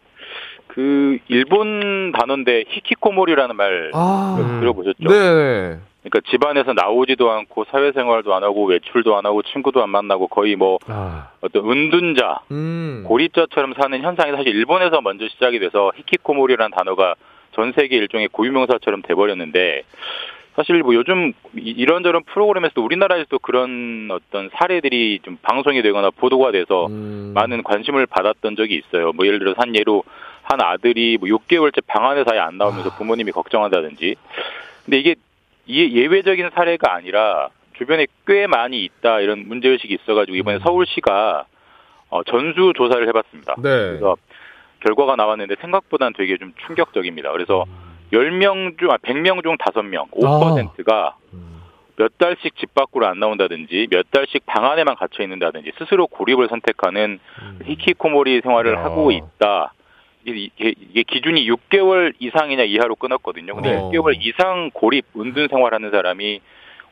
[0.68, 4.36] 그 일본 단어인데 히키코모리라는 말 아.
[4.38, 5.08] 그 들어보셨죠?
[5.08, 5.78] 네.
[6.02, 10.78] 그러니까 집안에서 나오지도 않고 사회생활도 안 하고 외출도 안 하고 친구도 안 만나고 거의 뭐
[10.88, 11.28] 아.
[11.40, 13.04] 어떤 은둔자, 음.
[13.06, 17.14] 고립자처럼 사는 현상이 사실 일본에서 먼저 시작이 돼서 히키코모리라는 단어가
[17.52, 19.82] 전 세계 일종의 고유명사처럼 돼버렸는데
[20.56, 26.86] 사실 뭐 요즘 이- 이런저런 프로그램에서도 우리나라에서도 그런 어떤 사례들이 좀 방송이 되거나 보도가 돼서
[26.86, 27.30] 음.
[27.34, 29.12] 많은 관심을 받았던 적이 있어요.
[29.12, 30.02] 뭐 예를 들어서 한 예로
[30.42, 34.16] 한 아들이 뭐 6개월째 방 안에서 아예 안 나오면서 부모님이 걱정한다든지.
[34.84, 35.14] 근데 이게 이
[35.68, 41.46] 예외적인 사례가 아니라 주변에 꽤 많이 있다 이런 문제의식이 있어가지고 이번에 서울시가
[42.10, 43.54] 어, 전수 조사를 해봤습니다.
[43.56, 43.62] 네.
[43.62, 44.16] 그래서
[44.80, 47.32] 결과가 나왔는데 생각보다는 되게 좀 충격적입니다.
[47.32, 47.64] 그래서
[48.12, 51.16] 10명 중, 아, 100명 중 5명, 5%가
[51.96, 57.20] 몇 달씩 집 밖으로 안 나온다든지 몇 달씩 방 안에만 갇혀 있는다든지 스스로 고립을 선택하는
[57.64, 58.84] 히키코모리 생활을 야.
[58.84, 59.72] 하고 있다.
[60.24, 63.54] 이게, 이게- 기준이 6개월 이상이냐 이하로 끊었거든요.
[63.54, 63.90] 근데 어.
[63.90, 66.40] 6개월 이상 고립 은둔 생활하는 사람이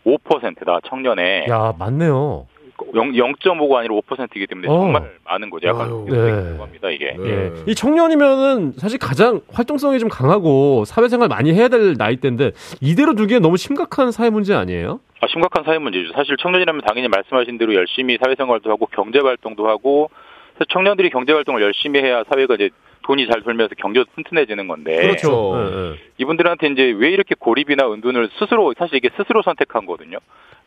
[0.07, 2.47] 5%다 청년에 야, 맞네요.
[2.95, 4.73] 0, 0.5가 아니라 5%이기 때문에 어.
[4.81, 5.69] 정말 많은 거죠.
[5.69, 6.07] 약간 아유.
[6.09, 6.59] 네.
[6.59, 7.15] 합니다 이게.
[7.19, 7.29] 네.
[7.29, 7.53] 예.
[7.67, 13.59] 이 청년이면은 사실 가장 활동성이 좀 강하고 사회생활 많이 해야 될 나이대인데 이대로 두기엔 너무
[13.59, 15.01] 심각한 사회 문제 아니에요?
[15.21, 16.13] 아, 심각한 사회 문제죠.
[16.15, 20.09] 사실 청년이라면 당연히 말씀하신 대로 열심히 사회생활도 하고 경제 활동도 하고
[20.55, 22.71] 사실 청년들이 경제 활동을 열심히 해야 사회가 이제
[23.11, 25.55] 돈이 잘 돌면서 경제도 튼튼해지는 건데 그렇죠.
[25.57, 25.99] 예, 예.
[26.19, 30.19] 이분들한테 이제 왜 이렇게 고립이나 은둔을 스스로 사실 이게 스스로 선택한 거거든요.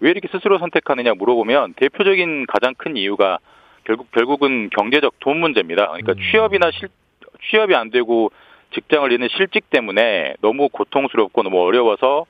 [0.02, 3.40] 왜 이렇게 스스로 선택하느냐 물어보면 대표적인 가장 큰 이유가
[3.86, 5.88] 결국 결국은 경제적 돈 문제입니다.
[5.88, 6.90] 그러니까 취업이나 실
[7.50, 8.30] 취업이 안 되고
[8.74, 12.26] 직장을 잃는 실직 때문에 너무 고통스럽고 너무 어려워서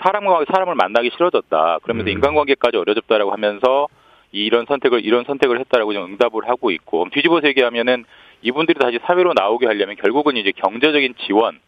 [0.00, 1.78] 사람과 사람을 만나기 싫어졌다.
[1.82, 2.12] 그러면서 음.
[2.12, 3.88] 인간관계까지 어려졌다라고 하면서
[4.30, 8.04] 이런 선택을 이런 선택을 했다라고 지금 응답을 하고 있고 뒤집어서 얘기하면은
[8.42, 11.58] 이분들이 다시 사회로 나오게 하려면 결국은 이제 경제적인 지원,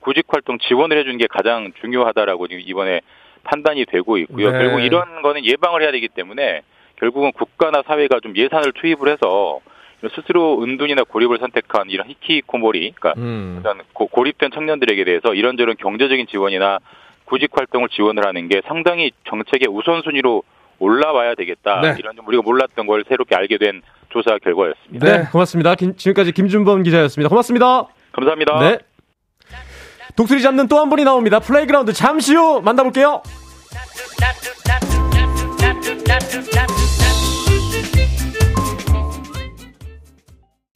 [0.00, 3.00] 구직 활동 지원을 해주는 게 가장 중요하다라고 지금 이번에
[3.44, 4.50] 판단이 되고 있고요.
[4.50, 4.58] 네.
[4.58, 6.62] 결국 이런 거는 예방을 해야 되기 때문에
[6.96, 9.60] 결국은 국가나 사회가 좀 예산을 투입을 해서
[10.14, 13.62] 스스로 은둔이나 고립을 선택한 이런 히키코모리, 그러니까 음.
[13.92, 16.78] 고, 고립된 청년들에게 대해서 이런저런 경제적인 지원이나
[17.26, 20.42] 구직 활동을 지원을 하는 게 상당히 정책의 우선순위로
[20.78, 21.80] 올라와야 되겠다.
[21.82, 21.94] 네.
[21.98, 25.06] 이런 좀 우리가 몰랐던 걸 새롭게 알게 된 조사 결과였습니다.
[25.06, 25.74] 네, 고맙습니다.
[25.74, 27.28] 김- 지금까지 김준범 기자였습니다.
[27.28, 27.86] 고맙습니다.
[28.12, 28.58] 감사합니다.
[28.60, 28.78] 네.
[30.16, 31.38] 독수리 잡는 또 한 분이 나옵니다.
[31.38, 33.22] playground 잠시 후 만나볼게요.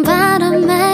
[0.05, 0.93] 바람에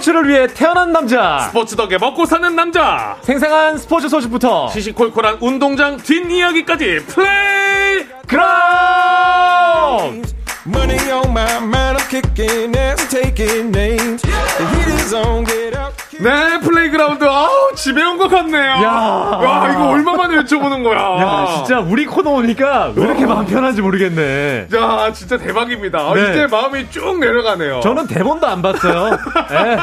[0.00, 1.40] 스포츠를 위해 태어난 남자.
[1.48, 3.16] 스포츠 덕에 먹고 사는 남자.
[3.22, 9.60] 생생한 스포츠 소식부터 시시콜콜한 운동장 뒷이야기까지 플레이 그라운드!
[10.66, 14.22] Money on my mind, I'm kicking ass, taking names.
[14.22, 15.89] The heat is on, get out.
[16.22, 17.24] 네, playground.
[17.24, 18.62] 아우, 집에 온 것 같네요.
[18.82, 18.90] 야.
[19.42, 20.98] 와, 이거 얼마만에 여쭤보는 거야.
[21.20, 24.66] 야, 진짜 우리 코너 오니까 왜 이렇게 마음 편한지 모르겠네.
[24.74, 25.98] 야, 진짜 대박입니다.
[25.98, 26.30] 아, 네.
[26.30, 27.80] 이제 마음이 쭉 내려가네요.
[27.80, 29.16] 저는 대본도 안 봤어요.
[29.52, 29.78] 예.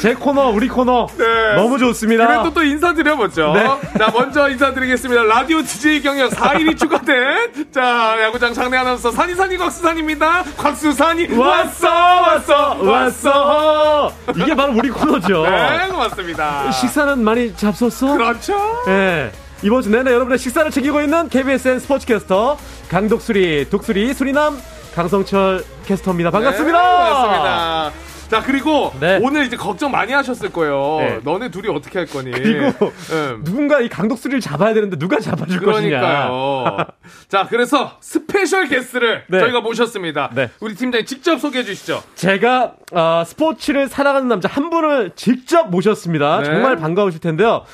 [0.00, 1.06] 제 코너, 우리 코너.
[1.18, 1.54] 네.
[1.56, 2.26] 너무 좋습니다.
[2.26, 3.52] 그래도 또 인사드려보죠.
[3.52, 3.64] 네.
[3.98, 5.24] 자, 먼저 인사드리겠습니다.
[5.24, 10.44] 라디오 DJ 경력 4일이 추가된, 자, 야구장 장내 아나운서 산이산이 곽수산입니다.
[10.56, 14.12] 곽수산이 왔어, 왔어, 왔어.
[14.36, 15.42] 이게 바로 우리 코너죠.
[15.42, 16.70] 네, 고맙습니다.
[16.70, 18.16] 식사는 많이 잡쉈어?
[18.16, 18.54] 그렇죠.
[18.88, 19.30] 예.
[19.62, 22.56] 이번 주 내내 여러분의 식사를 챙기고 있는 KBSN 스포츠캐스터
[22.88, 24.58] 강독수리, 독수리, 수리남,
[24.94, 26.30] 강성철 캐스터입니다.
[26.30, 26.78] 반갑습니다.
[26.78, 28.09] 네, 반갑습니다.
[28.30, 29.18] 자, 그리고 네.
[29.20, 30.98] 오늘 이제 걱정 많이 하셨을 거예요.
[31.00, 31.20] 네.
[31.24, 32.30] 너네 둘이 어떻게 할 거니?
[32.30, 33.42] 그리고 음.
[33.42, 36.00] 누군가 이 강독수리를 잡아야 되는데 누가 잡아줄 것이냐.
[36.00, 36.76] 그러니까요.
[37.26, 39.40] 자, 그래서 스페셜 게스트를 네.
[39.40, 40.30] 저희가 모셨습니다.
[40.32, 40.48] 네.
[40.60, 42.04] 우리 팀장님 직접 소개해 주시죠.
[42.14, 46.38] 제가 어, 스포츠를 사랑하는 남자 한 분을 직접 모셨습니다.
[46.38, 46.44] 네.
[46.44, 47.64] 정말 반가우실 텐데요.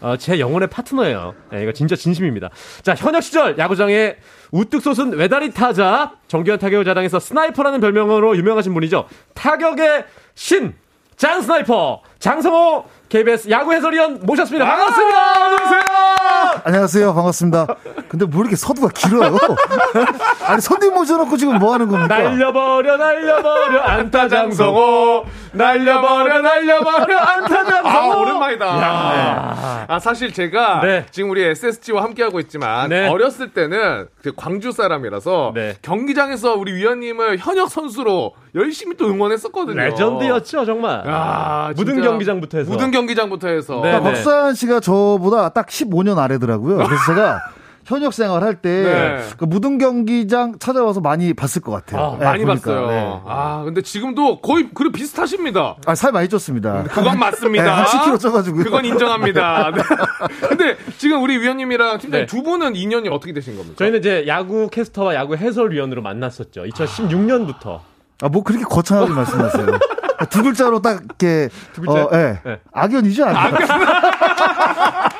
[0.00, 1.34] 어, 제 영혼의 파트너예요.
[1.52, 2.50] 네, 이거 진짜 진심입니다.
[2.82, 4.16] 자, 현역 시절 야구장에
[4.56, 9.06] 우뚝 솟은 외다리 타자, 정교한 타격을 자랑해서 스나이퍼라는 별명으로 유명하신 분이죠.
[9.34, 10.04] 타격의
[10.34, 10.74] 신,
[11.16, 14.64] 장 스나이퍼, 장성호 KBS 야구 해설위원 모셨습니다.
[14.66, 15.44] 반갑습니다.
[15.44, 15.82] 안녕하세요.
[16.64, 17.14] 안녕하세요.
[17.14, 17.66] 반갑습니다.
[18.08, 19.36] 근데 뭐 이렇게 서두가 길어요?
[20.46, 22.18] 아니, 손님 모셔놓고 지금 뭐 하는 겁니까?
[22.18, 25.24] 날려버려, 날려버려, 안타 장성호.
[25.52, 27.88] 날려버려, 날려버려, 안타 장성호.
[27.88, 28.66] 아, 오랜만이다.
[28.66, 29.86] 야.
[29.88, 31.06] 아, 사실 제가 네.
[31.10, 33.08] 지금 우리 SSG와 함께하고 있지만 네.
[33.08, 35.76] 어렸을 때는 그 광주 사람이라서 네.
[35.82, 39.76] 경기장에서 우리 위원님을 현역 선수로 열심히 또 응원했었거든요.
[39.80, 41.04] 레전드였죠, 정말.
[41.06, 42.70] 야, 무등 진짜 경기장부터 해서.
[42.70, 43.74] 무등 경기장부터 해서.
[43.76, 44.14] 네, 그러니까 네.
[44.14, 46.76] 박수환 씨가 저보다 딱 15년 아래더라고요.
[46.86, 47.40] 그래서 제가
[47.84, 49.22] 현역 생활 할 때 네.
[49.38, 52.14] 그 무등 경기장 찾아와서 많이 봤을 것 같아요.
[52.14, 52.64] 아, 네, 많이 보니까.
[52.72, 52.86] 봤어요.
[52.88, 53.20] 네.
[53.26, 55.76] 아, 근데 지금도 거의 그래 비슷하십니다.
[55.86, 56.88] 아, 살 많이 쪘습니다.
[56.90, 57.62] 그건 맞습니다.
[57.62, 58.64] 네, 한 10kg 쪄가지고요.
[58.64, 59.70] 그건 인정합니다.
[59.70, 59.82] 네.
[60.48, 62.26] 근데 지금 우리 위원님이랑 팀장님 네.
[62.26, 63.76] 두 분은 인연이 어떻게 되신 겁니까?
[63.78, 66.64] 저희는 이제 야구 캐스터와 야구 해설위원으로 만났었죠.
[66.64, 67.78] 2016년부터.
[68.22, 69.66] 아, 뭐 그렇게 거창하게 말씀하세요.
[70.30, 72.04] 두 글자로 딱 이렇게 두 글자?
[72.04, 72.38] 어, 예.
[72.42, 72.60] 네.
[72.72, 73.36] 악연이죠, 악연.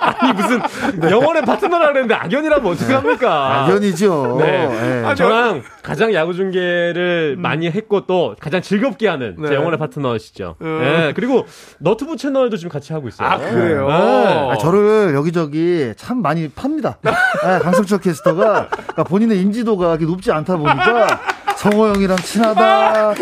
[0.01, 0.63] 아니, 무슨
[1.11, 3.65] 영원의 파트너라 그랬는데 악연이라면 어떡합니까?
[3.65, 4.37] 악연이죠.
[4.41, 5.05] 네.
[5.11, 5.15] 예.
[5.15, 9.49] 저랑 가장 야구 중계를 많이 했고 또 가장 즐겁게 하는 네.
[9.49, 10.57] 제 영혼의 파트너시죠.
[10.63, 10.81] 음.
[10.83, 11.13] 네.
[11.15, 11.45] 그리고
[11.79, 13.29] 너튜브 채널도 지금 같이 하고 있어요.
[13.29, 13.89] 아, 그래요?
[13.89, 14.51] 네.
[14.53, 16.99] 아, 저를 여기저기 참 많이 팝니다.
[17.03, 21.21] 네, 강성철 캐스터가 그러니까 본인의 인지도가 높지 않다 보니까
[21.57, 22.65] 성호 형이랑 친하다.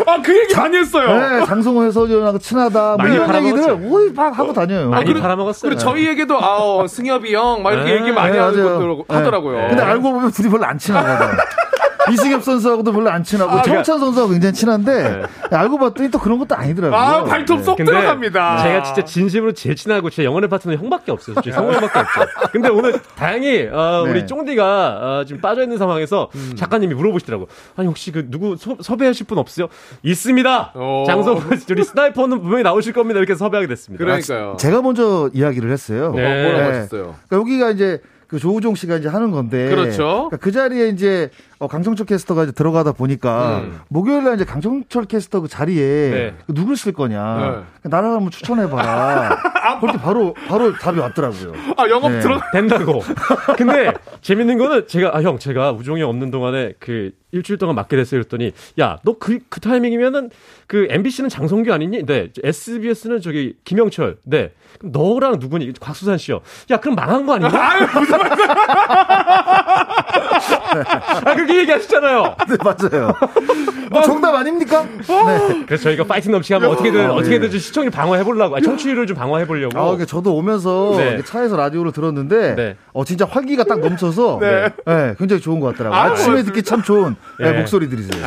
[0.07, 1.07] 아, 그 얘기 많이 했어요.
[1.39, 2.97] 네, 장성호 해설위원하고 친하다.
[2.99, 3.79] 뭐 이런 얘기들.
[3.83, 4.89] 오이 막 하고 다녀요.
[4.89, 5.69] 많이 그리고- 팔아먹었어요.
[5.69, 8.43] 그리고 저희에게도 아, 어, 승엽이 형 막 이렇게 네, 얘기 많이 네, 네.
[9.07, 9.67] 하더라고요.
[9.69, 11.37] 근데 알고 보면 둘이 별로 안 친하거든.
[12.11, 16.55] 이승엽 선수하고도 별로 안 친하고 아, 정찬 선수하고 굉장히 친한데 알고 봤더니 또 그런 것도
[16.55, 16.99] 아니더라고요.
[16.99, 18.63] 아, 발톱 쏙 근데 들어갑니다.
[18.63, 21.35] 제가 진짜 진심으로 제일 친하고 제 영혼의 파트너 형밖에 없어요.
[21.43, 22.21] 제 성호 형밖에 없죠.
[22.51, 24.11] 근데 오늘 다행히 어, 네.
[24.11, 24.65] 우리 쫑디가
[25.21, 27.47] 어, 지금 빠져 있는 상황에서 작가님이 물어보시더라고.
[27.75, 29.67] 아니 혹시 그 누구 소- 섭외하실 분 없으세요?
[30.03, 30.73] 있습니다.
[30.75, 31.03] 오.
[31.07, 33.19] 장성호 우리 스나이퍼는 분명히 나오실 겁니다.
[33.19, 34.03] 이렇게 섭외하게 됐습니다.
[34.03, 34.57] 그러니까요.
[34.59, 36.11] 제가 먼저 이야기를 했어요.
[36.15, 36.43] 네.
[36.43, 36.77] 뭐라고 네.
[36.77, 37.15] 하셨어요?
[37.27, 39.69] 그러니까 여기가 이제 그 조우종 씨가 이제 하는 건데.
[39.69, 40.03] 그렇죠.
[40.29, 41.29] 그러니까 그 자리에 이제
[41.59, 43.79] 어, 강정철 캐스터가 이제 들어가다 보니까 음.
[43.87, 46.33] 목요일 날 이제 강정철 캐스터 그 자리에 네.
[46.45, 47.65] 그 누굴 쓸 거냐.
[47.83, 47.89] 네.
[47.89, 49.37] 나를 한번 추천해봐라.
[49.79, 51.53] 그렇게 바로 바로 답이 왔더라고요.
[51.77, 52.19] 아, 영업 네.
[52.19, 53.01] 들어 된다고.
[53.57, 53.91] 근데
[54.21, 58.21] 재밌는 거는 제가 아 형 제가 우종이 없는 동안에 그 일주일 동안 맡게 됐어요.
[58.21, 60.29] 그랬더니 야 너 그그 타이밍이면은
[60.67, 62.05] 그 MBC는 장성규 아니니?
[62.05, 62.29] 네.
[62.43, 64.17] SBS는 저기 김영철.
[64.23, 64.51] 네.
[64.79, 65.71] 그럼 너랑 누구니?
[65.79, 66.41] 곽수산 씨요.
[66.69, 67.71] 야 그럼 망한 거 아닌가?
[67.71, 68.29] 아유, 무슨 말
[71.25, 72.35] 아 그렇게 얘기하시잖아요.
[72.49, 73.13] 네, 맞아요.
[73.91, 74.83] 뭐 정답 아닙니까?
[74.83, 75.63] 네.
[75.65, 77.49] 그래서 저희가 파이팅 넘치게 하면 어떻게든 어, 어떻게든 네.
[77.49, 79.77] 좀 시청률 방어해 보려고, 청취율을 좀 방어해 보려고.
[79.77, 81.21] 아, 그러니까 저도 오면서 네.
[81.23, 82.75] 차에서 라디오를 들었는데, 네.
[82.93, 84.69] 어, 진짜 활기가 딱 넘쳐서, 네.
[84.85, 85.99] 네, 굉장히 좋은 것 같더라고요.
[85.99, 86.45] 아, 아, 침에 고맙습니다.
[86.51, 87.59] 듣기 참 좋은 네, 네.
[87.59, 88.23] 목소리들이세요.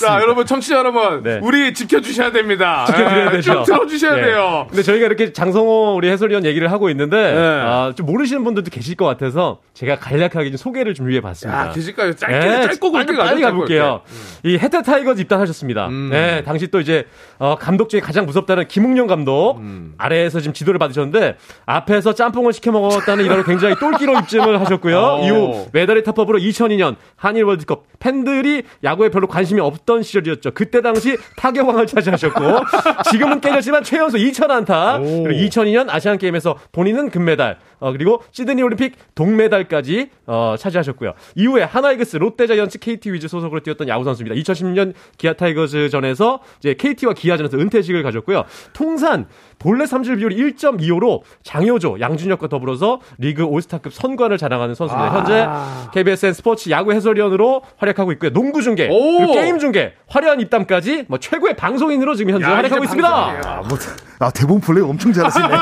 [0.00, 1.40] 자, 여러분, 청취자 여러분, 네.
[1.42, 2.84] 우리 지켜주셔야 됩니다.
[2.86, 3.52] 지켜드려야 예, 되죠.
[3.52, 4.22] 좀 들어주셔야 네.
[4.22, 4.66] 돼요.
[4.68, 7.38] 근데 저희가 이렇게 장성호 우리 해설위원 얘기를 하고 있는데 네.
[7.38, 11.66] 아, 좀 모르시는 분들도 계실 것 같아서 제가 간략하게 좀 소개를 좀 위해 맞습니다.
[11.68, 12.14] 야, 계실까요?
[12.14, 14.02] 짧게, 네, 짧고 굵게 빨리, 빨리 가볼게요.
[14.06, 14.50] 굵게.
[14.50, 15.88] 이 해태 타이거즈 입단하셨습니다.
[15.88, 16.10] 음.
[16.10, 17.06] 네, 당시 또 이제
[17.38, 19.94] 어, 감독 중에 가장 무섭다는 김웅룡 감독 음.
[19.98, 24.98] 아래에서 지금 지도를 받으셨는데 앞에서 짬뽕을 시켜 먹었다는 이런 굉장히 똘끼로 입증을 하셨고요.
[24.98, 25.24] 오.
[25.24, 30.52] 이후 외다리 타법으로 2002년 한일 월드컵 팬들이 야구에 별로 관심이 없던 시절이었죠.
[30.52, 32.40] 그때 당시 타격왕을 차지하셨고
[33.10, 40.10] 지금은 깨졌지만 최연소 2,000안타 그리고 2002년 아시안 게임에서 본인은 금메달 어, 그리고 시드니 올림픽 동메달까지
[40.26, 41.11] 어, 차지하셨고요.
[41.34, 44.34] 이후에 한화 이글스, 롯데자이언츠, KT 위즈 소속으로 뛰었던 야구 선수입니다.
[44.40, 48.44] 2010년 기아 타이거즈 전에서 이제 KT와 기아전에서 은퇴식을 가졌고요.
[48.72, 49.26] 통산
[49.58, 55.12] 볼넷 삼진 비율이 1.25로 장효조, 양준혁과 더불어서 리그 올스타급 선구안을 자랑하는 선수입니다.
[55.12, 55.16] 아.
[55.16, 55.48] 현재
[55.94, 58.32] KBSN 스포츠 야구 해설위원으로 활약하고 있고요.
[58.32, 63.08] 농구 중계, 게임 중계, 화려한 입담까지 뭐 최고의 방송인으로 지금 현재 야, 활약하고 있습니다.
[63.08, 63.78] 아, 뭐,
[64.18, 65.46] 아, 대본 플레이 엄청 잘하시네.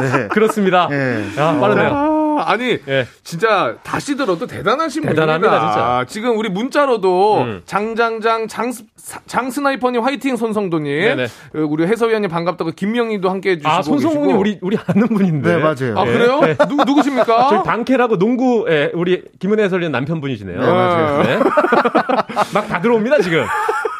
[0.00, 0.28] 네.
[0.28, 0.88] 그렇습니다.
[0.88, 1.24] 네.
[1.36, 2.11] 야, 빠르네요.
[2.38, 3.06] 아, 아니 예.
[3.24, 5.72] 진짜 다시 들어도 대단하신 대단합니다, 분입니다.
[5.72, 5.84] 진짜.
[5.86, 7.62] 아, 지금 우리 문자로도 음.
[7.66, 8.84] 장장장 장스,
[9.26, 11.24] 장스나이퍼님 화이팅 손성도님 네네.
[11.24, 14.38] 어, 우리 해설위원님 반갑다고 김명희도 함께 해 주시고 아, 계시고.
[14.38, 15.56] 우리 우리 아는 분인데.
[15.56, 15.98] 네, 맞아요.
[15.98, 16.40] 아 그래요?
[16.40, 16.56] 네.
[16.68, 17.48] 누, 누구십니까?
[17.50, 20.60] 저희 방캐라고 농구 예, 우리 김은혜 해설위원 남편분이시네요.
[20.60, 21.22] 네, 맞아요.
[21.22, 21.38] 네.
[22.54, 23.44] 막다 들어옵니다 지금.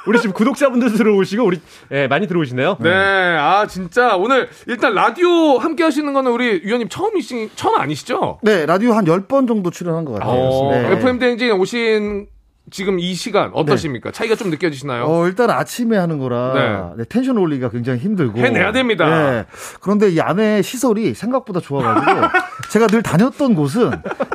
[0.04, 1.60] 우리 지금 구독자분들 들어오시고 우리
[1.92, 2.76] 예, 많이 들어오시네요.
[2.80, 8.18] 네, 아 진짜 오늘 일단 라디오 함께 하시는 거는 우리 위원님 처음이시 처음 아니시죠?
[8.42, 10.40] 네, 라디오 한 10번 정도 출연한 것 같아요.
[10.40, 10.92] 어, 네.
[10.92, 12.26] FM 대행진 오신
[12.70, 14.12] 지금 이 시간 어떠십니까?
[14.12, 15.04] 차이가 좀 느껴지시나요?
[15.04, 17.02] 어, 일단 아침에 하는 거라 네.
[17.02, 19.06] 네, 텐션 올리기가 굉장히 힘들고 해내야 됩니다.
[19.08, 19.44] 네.
[19.80, 22.28] 그런데 이 안에 시설이 생각보다 좋아가지고
[22.70, 23.90] 제가 늘 다녔던 곳은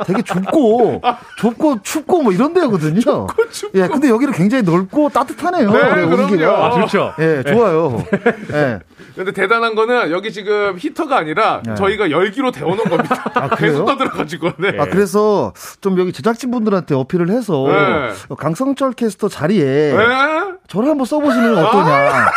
[0.06, 1.02] 되게 좁고
[1.38, 3.28] 좁고 춥고 뭐 이런 데거든요.
[3.50, 3.80] 춥고.
[3.80, 5.72] 예, 근데 여기는 굉장히 넓고 따뜻하네요.
[5.72, 6.06] 네.
[6.06, 6.46] 그럼요.
[6.46, 7.14] 아, 좋죠.
[7.20, 8.04] 예, 좋아요.
[8.54, 8.80] 예.
[9.16, 11.74] 근데 대단한 거는 여기 지금 히터가 아니라 네.
[11.74, 13.32] 저희가 열기로 데워놓은 겁니다.
[13.34, 13.50] 아?
[13.56, 14.52] 계속 떠들어가지고.
[14.60, 14.78] 네.
[14.78, 18.14] 아, 그래서 좀 여기 제작진 분들한테 어필을 해서 네.
[18.38, 19.98] 강성철 캐스터 자리에 네?
[20.68, 22.30] 저를 한번 써보시는 건 어떠냐.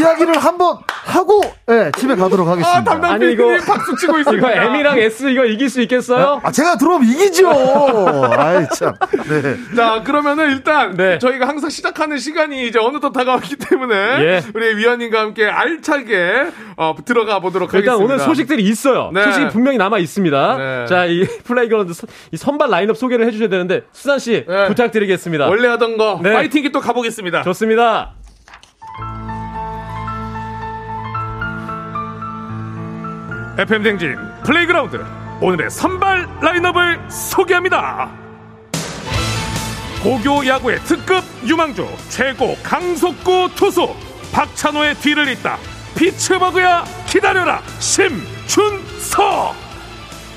[0.00, 2.78] 이야기를 한번 하고, 예, 집에 가도록 하겠습니다.
[2.80, 4.52] 아, 담당 아니, 이거- 박수 치고 있습니다.
[4.52, 6.40] 이거 M이랑 S 이거 이길 수 있겠어요?
[6.42, 7.48] 아, 제가 들어오면 이기죠!
[8.36, 8.92] 아이, 참.
[9.28, 9.56] 네.
[9.76, 11.18] 자, 그러면은 일단 네.
[11.20, 14.42] 저희가 항상 시작하는 시간이 이제 어느덧 다가왔기 때문에 예.
[14.52, 18.04] 우리 위원님과 함께 알차게 어, 들어가 보도록 일단 하겠습니다.
[18.14, 19.10] 오늘 소식들이 있어요.
[19.14, 19.22] 네.
[19.22, 20.56] 소식이 분명히 남아 있습니다.
[20.56, 20.86] 네.
[20.86, 24.66] 자, 이 플레이그라운드 선- 이 선발 라인업 소개를 해주셔야 되는데 수산 씨 네.
[24.66, 25.25] 부탁드리겠습니다.
[25.48, 26.32] 원래 하던 거 네.
[26.32, 27.42] 파이팅 기 또 가보겠습니다.
[27.42, 28.12] 좋습니다.
[33.58, 35.02] FM 대행진 플레이그라운드
[35.40, 38.10] 오늘의 선발 라인업을 소개합니다.
[40.02, 43.88] 고교 야구의 특급 유망주 최고 강속구 투수
[44.32, 45.56] 박찬호의 뒤를 잇다
[45.96, 49.54] 피츠버그야 기다려라 심준서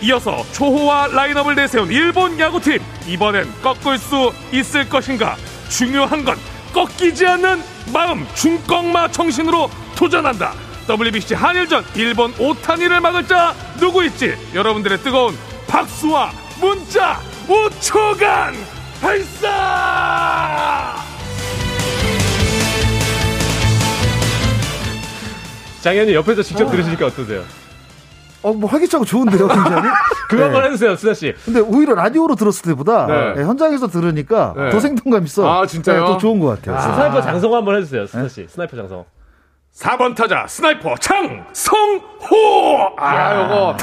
[0.02, 2.80] 이어서 초호와 라인업을 내세운 일본 야구팀.
[3.08, 5.36] 이번엔 꺾을 수 있을 것인가?
[5.70, 6.38] 중요한 건
[6.74, 7.62] 꺾이지 않는
[7.94, 10.54] 마음 중꺾마 정신으로 도전한다.
[10.90, 14.36] WBC 한일전 일본 오타니를 막을 자 누구 있지?
[14.54, 15.38] 여러분들의 뜨거운
[15.68, 18.54] 박수와 문자 5초간
[19.02, 20.96] 발사!
[25.82, 27.44] 장 형님 옆에서 직접 들으시니까 어떠세요?
[28.42, 29.90] 어, 뭐 활기차고 좋은데요, 굉장히?
[30.30, 30.44] 그거 네.
[30.44, 31.34] 한번 해주세요, 수산 씨.
[31.46, 33.34] 근데 오히려 라디오로 들었을 때보다 네.
[33.38, 34.70] 예, 현장에서 들으니까 네.
[34.70, 35.62] 더 생동감 있어.
[35.62, 36.00] 아, 진짜요?
[36.02, 36.80] 네, 더 좋은 것 같아요.
[36.80, 38.46] 스나이퍼 장성호 한번 해주세요, 수산 씨.
[38.48, 39.06] 스나이퍼 장성호.
[39.80, 42.04] 4번 타자 스나이퍼 장성호
[42.98, 43.78] 아 요거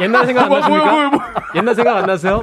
[0.00, 0.84] 옛날 생각 안 뭐야, 나십니까?
[0.90, 1.34] 뭐야, 뭐야, 뭐야.
[1.54, 2.42] 옛날 생각 안 나세요?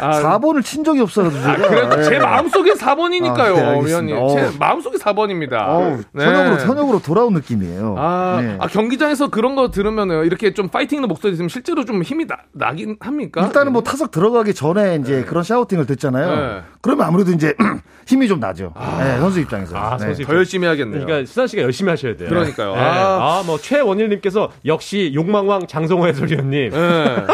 [0.00, 1.68] 아, 4번을 친 적이 없어가지고 제가.
[1.68, 2.18] 그래도 제 예.
[2.18, 3.84] 마음속에 4번이니까요, 아, 네.
[3.84, 4.16] 위원님.
[4.16, 4.34] 어우.
[4.34, 5.66] 제 마음속에 4번입니다.
[5.66, 7.94] 어우, 현역으로, 현역으로 돌아온 느낌이에요.
[7.98, 8.56] 아, 네.
[8.60, 12.36] 아, 경기장에서 그런 거 들으면은 이렇게 좀 파이팅 있는 목소리 들으면 실제로 좀 힘이 나,
[12.52, 13.42] 나긴 합니까?
[13.44, 16.36] 일단은 뭐 타석 들어가기 전에 이제 그런 샤우팅을 듣잖아요.
[16.36, 16.62] 네.
[16.82, 17.54] 그러면 아무래도 이제
[18.06, 18.72] 힘이 좀 나죠.
[18.98, 19.76] 네, 선수 입장에서.
[19.76, 20.06] 아, 네.
[20.06, 21.04] 선수 더 열심히 해야겠네요.
[21.04, 22.28] 그러니까 수산 씨가 열심히 하셔야 돼요.
[22.28, 22.74] 그러니까요.
[22.74, 22.80] 네.
[22.80, 23.40] 아.
[23.40, 26.70] 아, 뭐 최원일님께서 역시 욕망왕 장성호 해설위원님.
[26.72, 27.26] 예.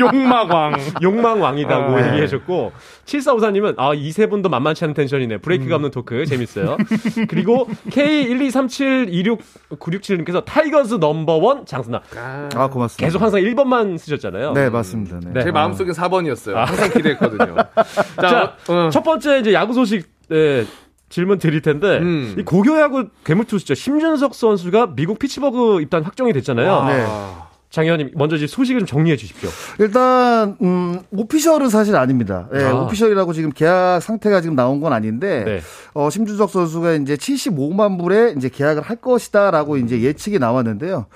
[0.00, 0.76] 욕마광.
[1.02, 2.08] 욕망왕이다고 아, 네.
[2.12, 2.72] 얘기하셨고
[3.06, 5.38] 7454님은 아 이 세 분도 만만치 않은 텐션이네.
[5.38, 6.76] 브레이크가 없는 토크 재밌어요.
[7.28, 12.00] 그리고 K123726967님께서 타이거즈 넘버원 장순아.
[12.16, 13.06] 아, 고맙습니다.
[13.06, 14.52] 계속 항상 1번만 쓰셨잖아요.
[14.52, 15.18] 네, 맞습니다.
[15.22, 15.30] 네.
[15.34, 15.44] 네.
[15.44, 16.54] 제 마음속에 4번이었어요.
[16.54, 17.56] 항상 기대했거든요.
[18.20, 20.64] 자, 자, 어, 첫 번째 이제 야구 소식 네,
[21.12, 22.34] 질문 드릴 텐데 음.
[22.38, 23.74] 이 고교 야구 괴물 투수죠.
[23.74, 26.84] 심준석 선수가 미국 피츠버그 입단 확정이 됐잖아요.
[26.86, 27.06] 네.
[27.68, 29.50] 장 의원님 먼저 이제 소식을 좀 정리해 주십시오.
[29.78, 32.48] 일단 음, 오피셜은 사실 아닙니다.
[32.54, 32.74] 예, 아.
[32.74, 35.60] 오피셜이라고 지금 계약 상태가 지금 나온 건 아닌데 네.
[35.92, 41.06] 어, 심준석 선수가 이제 75만 불에 이제 계약을 할 것이다라고 이제 예측이 나왔는데요.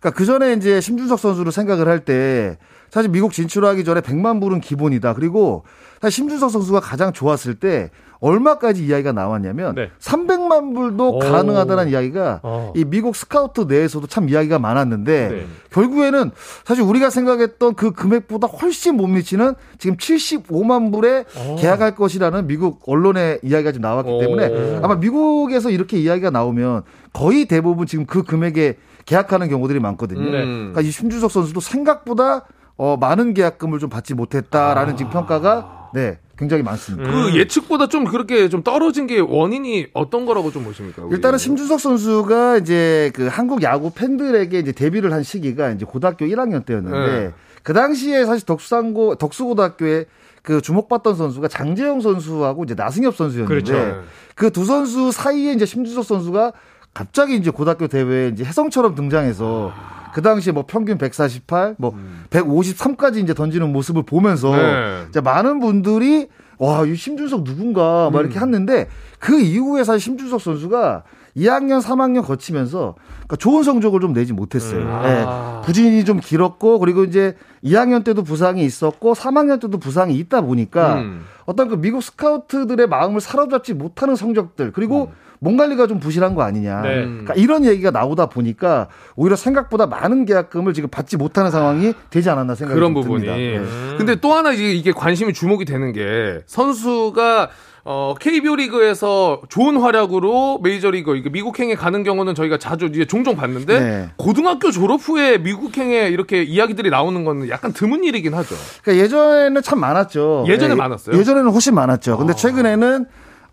[0.00, 2.58] 그러니까 그 전에 이제 심준석 선수를 생각을 할 때
[2.90, 5.14] 사실 미국 진출하기 전에 100만 불은 기본이다.
[5.14, 5.64] 그리고
[6.00, 7.90] 사실 심준석 선수가 가장 좋았을 때
[8.20, 11.18] 얼마까지 이야기가 나왔냐면 300만 불도 오.
[11.18, 12.72] 가능하다는 이야기가 어.
[12.74, 15.46] 이 미국 스카우트 내에서도 참 이야기가 많았는데 네.
[15.70, 16.30] 결국에는
[16.64, 21.56] 사실 우리가 생각했던 그 금액보다 훨씬 못 미치는 지금 75만 불에 어.
[21.58, 24.84] 계약할 것이라는 미국 언론의 이야기가 지금 나왔기 때문에 오.
[24.84, 30.30] 아마 미국에서 이렇게 이야기가 나오면 거의 대부분 지금 그 금액에 계약하는 경우들이 많거든요.
[30.30, 30.44] 네.
[30.44, 32.44] 그러니까 이 심주석 선수도 생각보다
[32.76, 37.10] 어, 많은 계약금을 좀 받지 못했다라는 지금 평가가 네 굉장히 많습니다.
[37.10, 41.02] 그 예측보다 좀 그렇게 좀 떨어진 게 원인이 어떤 거라고 좀 보십니까?
[41.02, 41.14] 우리?
[41.14, 46.66] 일단은 심준석 선수가 이제 그 한국 야구 팬들에게 이제 데뷔를 한 시기가 이제 고등학교 1학년
[46.66, 47.32] 때였는데 네.
[47.62, 50.04] 그 당시에 사실 덕수상고 덕수고등학교에
[50.42, 54.04] 그 주목받던 선수가 장재영 선수하고 이제 나승엽 선수였는데 그렇죠.
[54.34, 56.52] 그두 선수 사이에 이제 심준석 선수가
[56.96, 59.70] 갑자기 이제 고등학교 대회에 이제 혜성처럼 등장해서
[60.14, 61.94] 그 당시에 뭐 평균 148, 뭐
[62.30, 65.04] 153까지 이제 던지는 모습을 보면서 네.
[65.10, 68.88] 이제 많은 분들이 와, 이 심준석 누군가 막 이렇게 했는데
[69.18, 71.02] 그 이후에 사실 심준석 선수가
[71.36, 74.80] 2학년, 3학년 거치면서 그러니까 좋은 성적을 좀 내지 못했어요.
[74.80, 75.02] 음.
[75.04, 75.60] 예, 아.
[75.66, 81.26] 부진이 좀 길었고 그리고 이제 2학년 때도 부상이 있었고 3학년 때도 부상이 있다 보니까 음.
[81.44, 86.82] 어떤 그 미국 스카우트들의 마음을 사로잡지 못하는 성적들 그리고 몸 관리가 좀 부실한 거 아니냐.
[86.82, 86.88] 네.
[87.02, 92.54] 그러니까 이런 얘기가 나오다 보니까 오히려 생각보다 많은 계약금을 지금 받지 못하는 상황이 되지 않았나
[92.54, 93.26] 생각이 그런 좀 부분이.
[93.26, 93.36] 듭니다.
[93.36, 93.96] 네.
[93.98, 97.50] 근데 또 하나 이게, 이게 관심이 주목이 되는 게 선수가
[97.88, 104.08] 어, KBO 리그에서 좋은 활약으로 메이저리그, 미국행에 가는 경우는 저희가 자주 이제 종종 봤는데 네.
[104.16, 108.56] 고등학교 졸업 후에 미국행에 이렇게 이야기들이 나오는 건 약간 드문 일이긴 하죠.
[108.82, 110.46] 그러니까 예전에는 참 많았죠.
[110.48, 111.16] 예전에 예, 많았어요?
[111.16, 112.18] 예전에는 훨씬 많았죠.
[112.18, 113.06] 근데 최근에는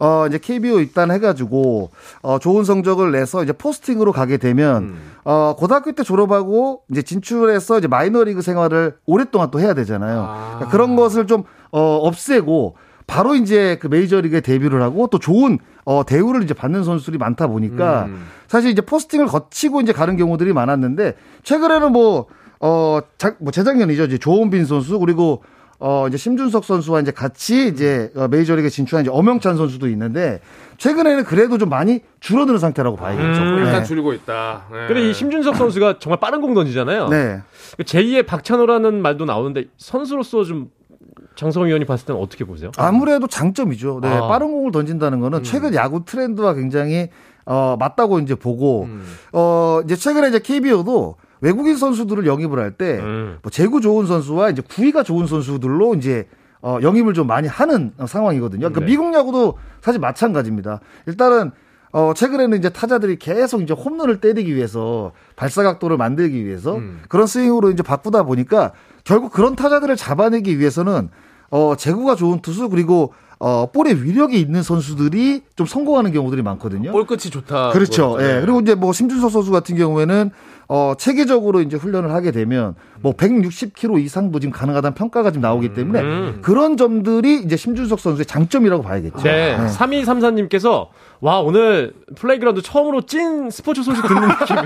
[0.03, 1.91] 어 이제 KBO 입단해가지고
[2.21, 4.97] 어 좋은 성적을 내서 이제 포스팅으로 가게 되면 음.
[5.23, 10.21] 어 고등학교 때 졸업하고 이제 진출해서 이제 마이너리그 생활을 오랫동안 또 해야 되잖아요.
[10.27, 10.51] 아.
[10.55, 12.75] 그러니까 그런 것을 좀 어 없애고
[13.07, 18.05] 바로 이제 그 메이저리그에 데뷔를 하고 또 좋은 어 대우를 이제 받는 선수들이 많다 보니까
[18.05, 18.27] 음.
[18.47, 22.27] 사실 이제 포스팅을 거치고 이제 가는 경우들이 많았는데 최근에는 뭐
[22.59, 24.03] 어, 자, 뭐 재작년이죠.
[24.03, 25.43] 이제 조원빈 선수 그리고
[25.79, 30.39] 어 이제 심준석 선수와 이제 같이 이제 어, 메이저리그에 진출한 이제 엄영찬 선수도 있는데
[30.77, 33.41] 최근에는 그래도 좀 많이 줄어드는 상태라고 봐야겠죠.
[33.41, 33.83] 음, 일단 네.
[33.83, 34.65] 줄고 있다.
[34.71, 34.87] 네.
[34.87, 37.09] 근데 이 심준석 선수가 정말 빠른 공 던지잖아요.
[37.09, 37.41] 네.
[37.79, 40.69] 제2의 박찬호라는 말도 나오는데 선수로서 좀
[41.35, 42.71] 장성호 위원이 봤을 때는 어떻게 보세요?
[42.77, 43.99] 아무래도 장점이죠.
[44.01, 44.27] 네, 아.
[44.27, 45.43] 빠른 공을 던진다는 거는 음.
[45.43, 47.09] 최근 야구 트렌드와 굉장히
[47.45, 49.03] 어 맞다고 이제 보고 음.
[49.33, 53.37] 어 이제 최근에 이제 KBO도 외국인 선수들을 영입을 할때뭐 음.
[53.51, 56.25] 재구 좋은 선수와 이제 구위가 좋은 선수들로 이제
[56.61, 58.59] 어 영입을 좀 많이 하는 어, 상황이거든요.
[58.59, 58.85] 그러니까 네.
[58.85, 60.79] 미국 야구도 사실 마찬가지입니다.
[61.05, 61.51] 일단은
[61.91, 67.01] 어 최근에는 이제 타자들이 계속 이제 홈런을 때리기 위해서 발사각도를 만들기 위해서 음.
[67.09, 68.71] 그런 스윙으로 이제 바꾸다 보니까
[69.03, 71.09] 결국 그런 타자들을 잡아내기 위해서는
[71.51, 76.93] 어 제구가 좋은 투수 그리고 어 볼에 위력이 있는 선수들이 좀 성공하는 경우들이 많거든요.
[76.93, 77.71] 볼 끝이 좋다.
[77.71, 78.15] 그렇죠.
[78.21, 78.39] 예.
[78.39, 80.31] 그리고 이제 뭐 심준석 선수 같은 경우에는
[80.75, 86.01] 어 체계적으로 이제 훈련을 하게 되면 뭐 160km 이상도 지금 가능하다는 평가가 지금 나오기 때문에
[86.01, 86.39] 음.
[86.41, 89.21] 그런 점들이 이제 심준석 선수의 장점이라고 봐야겠죠.
[89.21, 89.55] 네.
[89.77, 90.87] 3234님께서
[91.19, 94.65] 와 오늘 플레이그라운드 처음으로 찐 스포츠 소식 듣는 느낌이에요.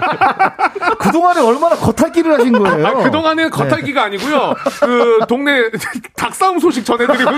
[0.99, 2.87] 그동안에 얼마나 겉핥기를 하신 거예요.
[2.87, 4.53] 아, 그동안은 겉핥기가 아니고요.
[4.79, 5.69] 그 동네
[6.15, 7.31] 닭싸움 소식 전해드리고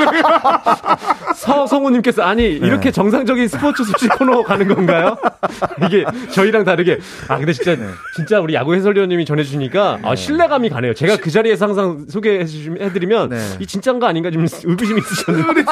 [1.36, 5.18] 서성우님께서 아니 이렇게 정상적인 스포츠 소식 코너 가는 건가요?
[5.86, 7.76] 이게 저희랑 다르게 아 근데 진짜
[8.16, 10.94] 진짜 우리 야구 해설위원님이 전해주시니까 아, 신뢰감이 가네요.
[10.94, 13.38] 제가 그 자리에서 항상 소개해드리면 네.
[13.62, 15.64] 이 진짠가 아닌가 좀 의구심이 있으셨는데 우리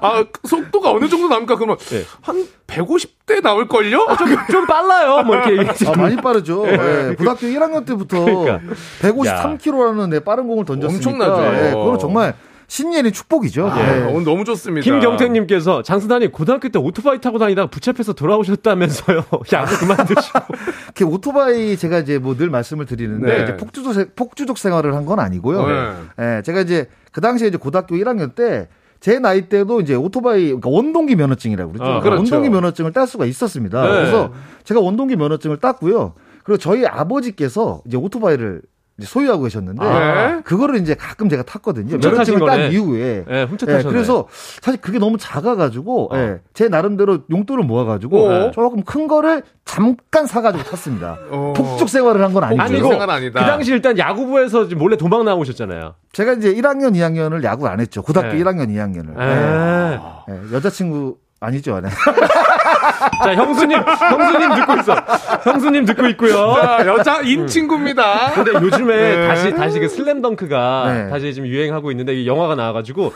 [0.00, 1.54] 아 속도가 어느 정도 나옵니까?
[1.54, 2.02] 그러면 네.
[2.20, 4.08] 한 150대 나올걸요?
[4.18, 5.22] 좀, 좀 빨라요.
[5.22, 6.66] 뭐 이렇게 얘기해 아, 많이 빠르죠.
[6.66, 7.14] 예.
[7.16, 8.60] 고등학교 1학년 때부터 그러니까.
[9.02, 11.66] 153km라는 네, 빠른 공을 던졌으니까 엄청나죠.
[11.66, 12.34] 예, 그건 정말
[12.70, 13.66] 신년의 축복이죠.
[13.68, 14.04] 아, 예.
[14.04, 14.84] 오늘 너무 좋습니다.
[14.84, 19.24] 김경태님께서 장수단이 고등학교 때 오토바이 타고 다니다가 붙잡혀서 돌아오셨다면서요.
[19.52, 20.38] 야구 그만두시고.
[20.86, 23.42] 이렇게 오토바이 제가 이제 뭐 늘 말씀을 드리는데 네.
[23.42, 25.66] 이제 폭주족 세- 폭주족 생활을 한 건 아니고요.
[25.66, 26.36] 네.
[26.38, 28.68] 예, 제가 이제 그 당시에 이제 고등학교 1학년 때
[29.00, 31.90] 제 나이 때도 이제 오토바이 그러니까 원동기 면허증이라고 그러죠.
[31.90, 32.18] 아, 그렇죠.
[32.20, 33.82] 원동기 면허증을 딸 수가 있었습니다.
[33.82, 33.88] 네.
[33.88, 34.30] 그래서
[34.62, 36.12] 제가 원동기 면허증을 땄고요.
[36.44, 38.60] 그리고 저희 아버지께서 이제 오토바이를
[39.06, 40.40] 소유하고 계셨는데 네.
[40.44, 41.98] 그거를 이제 가끔 제가 탔거든요.
[41.98, 42.68] 면허증을 딴 거네.
[42.70, 43.24] 이후에.
[43.26, 43.92] 네, 훔쳐 예, 타셨네.
[43.92, 44.26] 그래서
[44.60, 46.16] 사실 그게 너무 작아가지고 어.
[46.18, 48.50] 예, 제 나름대로 용돈을 모아가지고 어.
[48.52, 51.18] 조금 큰 거를 잠깐 사가지고 탔습니다.
[51.30, 51.52] 어.
[51.56, 52.88] 폭죽 생활을 한 건 아니고 아니고.
[52.88, 55.94] 그 당시 일단 야구부에서 몰래 도망 나오셨잖아요.
[56.12, 58.02] 제가 이제 1학년, 2학년을 야구를 안 했죠.
[58.02, 58.42] 고등학교 네.
[58.42, 59.14] 1학년, 2학년을.
[59.16, 60.24] 아.
[60.28, 61.80] 예, 여자친구 아니죠.
[61.80, 61.88] 네.
[63.24, 64.94] 자, 형수님, 형수님 듣고 있어.
[65.42, 66.54] 형수님 듣고 있고요.
[66.54, 68.32] 자, 여자인 친구입니다.
[68.34, 69.26] 근데 요즘에 네.
[69.28, 71.08] 다시 다시 그 슬램덩크가 네.
[71.08, 73.14] 다시 지금 유행하고 있는데 이 영화가 나와 가지고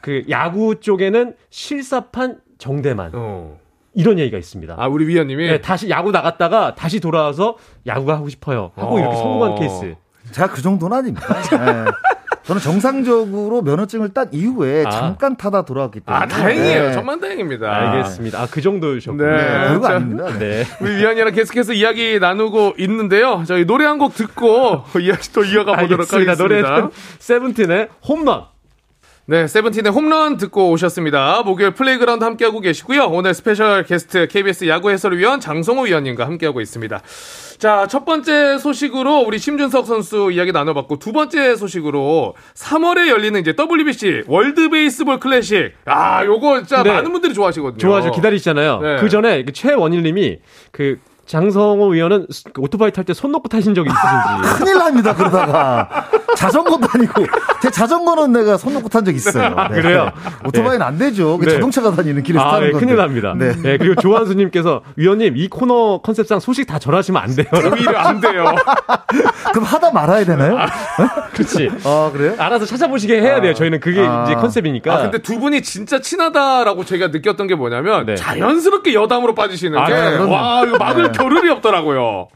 [0.00, 3.58] 그 야구 쪽에는 실사판 정대만 어.
[3.92, 4.74] 이런 얘기가 있습니다.
[4.78, 7.56] 아, 우리 위원님이 네, 다시 야구 나갔다가 다시 돌아와서
[7.86, 8.72] 야구가 하고 싶어요.
[8.76, 9.18] 하고 이렇게 어.
[9.18, 9.94] 성공한 케이스.
[10.32, 11.26] 제가 그 정도는 아닙니다.
[12.48, 12.60] 네.
[12.60, 14.90] 저는 정상적으로 면허증을 딴 이후에 아.
[14.90, 16.24] 잠깐 타다 돌아왔기 때문에.
[16.24, 16.82] 아, 다행이에요.
[16.86, 16.92] 네.
[16.92, 17.70] 정말 다행입니다.
[17.70, 18.40] 알겠습니다.
[18.40, 19.22] 아, 그 정도셨군요.
[19.22, 19.36] 네.
[19.36, 20.38] 네, 별거 자, 아닙니다.
[20.38, 20.64] 네.
[20.80, 23.42] 우리 위원이랑 계속해서 이야기 나누고 있는데요.
[23.46, 26.32] 저희 노래 한 곡 듣고 이야기 또 이어가 보도록 알겠습니다.
[26.32, 26.42] 하겠습니다.
[26.70, 28.44] 노래는 세븐틴의 홈런.
[29.30, 31.42] 네, 세븐틴의 홈런 듣고 오셨습니다.
[31.44, 33.08] 목요일 플레이그라운드 함께하고 계시고요.
[33.08, 37.02] 오늘 스페셜 게스트 KBS 야구 해설위원 장성호 위원님과 함께하고 있습니다.
[37.58, 43.52] 자, 첫 번째 소식으로 우리 심준석 선수 이야기 나눠봤고, 두 번째 소식으로 3월에 열리는 이제
[43.54, 45.72] WBC 월드 베이스볼 클래식.
[45.84, 46.90] 아, 요거 진짜 네.
[46.90, 47.76] 많은 분들이 좋아하시거든요.
[47.76, 48.12] 좋아하죠.
[48.12, 48.80] 기다리시잖아요.
[48.80, 48.96] 네.
[48.96, 50.38] 그 전에 그 최원일님이
[50.72, 54.58] 그 장성호 위원은 그 오토바이 탈 때 손 놓고 타신 적이 있으신지.
[54.64, 55.88] 큰일 납니다, 그러다가.
[56.36, 57.26] 자전거도 아니고,
[57.62, 59.54] 제 자전거는 내가 손 놓고 탄 적 있어요.
[59.56, 60.10] 아, 그래요?
[60.46, 61.38] 오토바이는 안 되죠.
[61.40, 61.52] 네.
[61.52, 62.86] 자동차가 다니는 길에서 아, 타는 네, 건데.
[62.86, 63.34] 큰일 납니다.
[63.36, 63.52] 네.
[63.56, 63.78] 네.
[63.78, 67.46] 그리고 조한수님께서 위원님 이 코너 컨셉상 소식 다 전하시면 안 돼요.
[67.72, 68.54] 오히려 안 돼요.
[69.52, 70.58] 그럼 하다 말아야 되나요?
[71.32, 71.70] 그렇지.
[71.84, 72.34] 아, 그래요?
[72.38, 73.54] 알아서 찾아보시게 해야 돼요.
[73.54, 74.24] 저희는 그게 아.
[74.24, 74.92] 이제 컨셉이니까.
[74.94, 78.14] 아, 근데 두 분이 진짜 친하다라고 제가 느꼈던 게 뭐냐면 네.
[78.16, 79.92] 자연스럽게 여담으로 빠지시는 아, 게.
[80.18, 81.12] 와, 이거 막을 네.
[81.18, 82.28] 겨를이 없더라고요.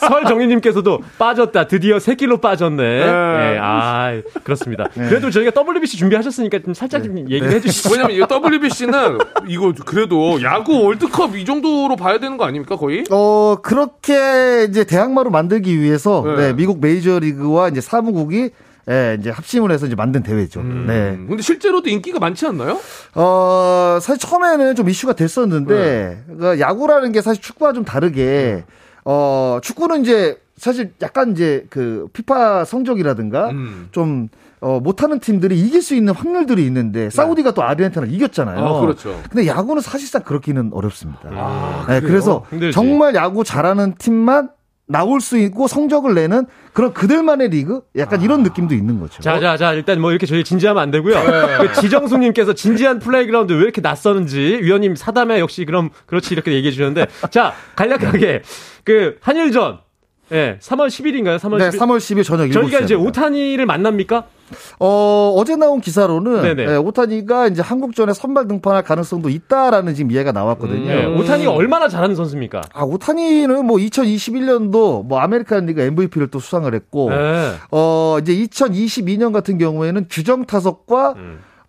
[0.00, 1.66] 설정희님께서도 빠졌다.
[1.66, 2.82] 드디어 새끼로 빠졌네.
[2.82, 3.04] 네.
[3.06, 3.58] 네.
[3.60, 4.12] 아,
[4.44, 4.88] 그렇습니다.
[4.94, 7.90] 그래도 저희가 WBC 준비하셨으니까 좀 살짝 좀 얘기를 해주시죠.
[7.92, 9.18] 왜냐면 이 WBC는
[9.48, 13.04] 이거 그래도 야구 월드컵 이 정도로 봐야 되는 거 아닙니까 거의?
[13.10, 16.36] 어, 그렇게 이제 대항마로 만들기 위해서, 네.
[16.36, 18.50] 네, 미국 메이저리그와 이제 사무국이,
[18.90, 20.62] 예, 이제 합심을 해서 이제 만든 대회죠.
[20.62, 21.16] 네.
[21.28, 22.80] 근데 실제로도 인기가 많지 않나요?
[23.14, 26.34] 어, 사실 처음에는 좀 이슈가 됐었는데, 네.
[26.36, 28.64] 그러니까 야구라는 게 사실 축구와 좀 다르게,
[29.04, 33.88] 어, 축구는 이제 사실 약간 이제 그 피파 성적이라든가 음.
[33.92, 34.28] 좀,
[34.60, 38.64] 어, 못하는 팀들이 이길 수 있는 확률들이 있는데, 사우디가 또 아르헨티나를 이겼잖아요.
[38.64, 39.20] 아, 그렇죠.
[39.30, 41.20] 근데 야구는 사실상 그렇기는 어렵습니다.
[41.32, 42.74] 아, 네, 그래서 힘들지.
[42.74, 44.50] 정말 야구 잘하는 팀만
[44.92, 47.80] 나올 수 있고 성적을 내는 그런 그들만의 리그?
[47.96, 49.20] 약간 이런 느낌도 있는 거죠.
[49.22, 51.14] 자, 자, 자, 일단 뭐 이렇게 저희 진지하면 안 되고요.
[51.14, 51.58] 네.
[51.58, 57.06] 그 지정숙님께서 진지한 플레이그라운드 왜 이렇게 낯서는지 위원님 사담에 역시 그럼 그렇지 이렇게 얘기해 주셨는데
[57.30, 58.42] 자, 간략하게
[58.84, 59.80] 그 한일전
[60.32, 61.38] 예, 3월 10일인가요?
[61.38, 61.78] 3월 네, 10일.
[61.78, 62.52] 3월 10일 저녁 7시.
[62.54, 64.24] 저희가 이제 오타니를 만납니까?
[64.80, 66.72] 어, 어제 나온 기사로는 네네.
[66.72, 70.90] 예, 오타니가 이제 한국전에 선발 등판할 가능성도 있다라는 지금 얘기가 나왔거든요.
[70.90, 72.62] 예, 오타니가 얼마나 잘하는 선수입니까?
[72.72, 77.52] 아, 오타니는 뭐 2021년도 뭐 아메리칸 리그 MVP를 또 수상을 했고 네.
[77.70, 81.14] 어, 이제 2022년 같은 경우에는 규정 타석과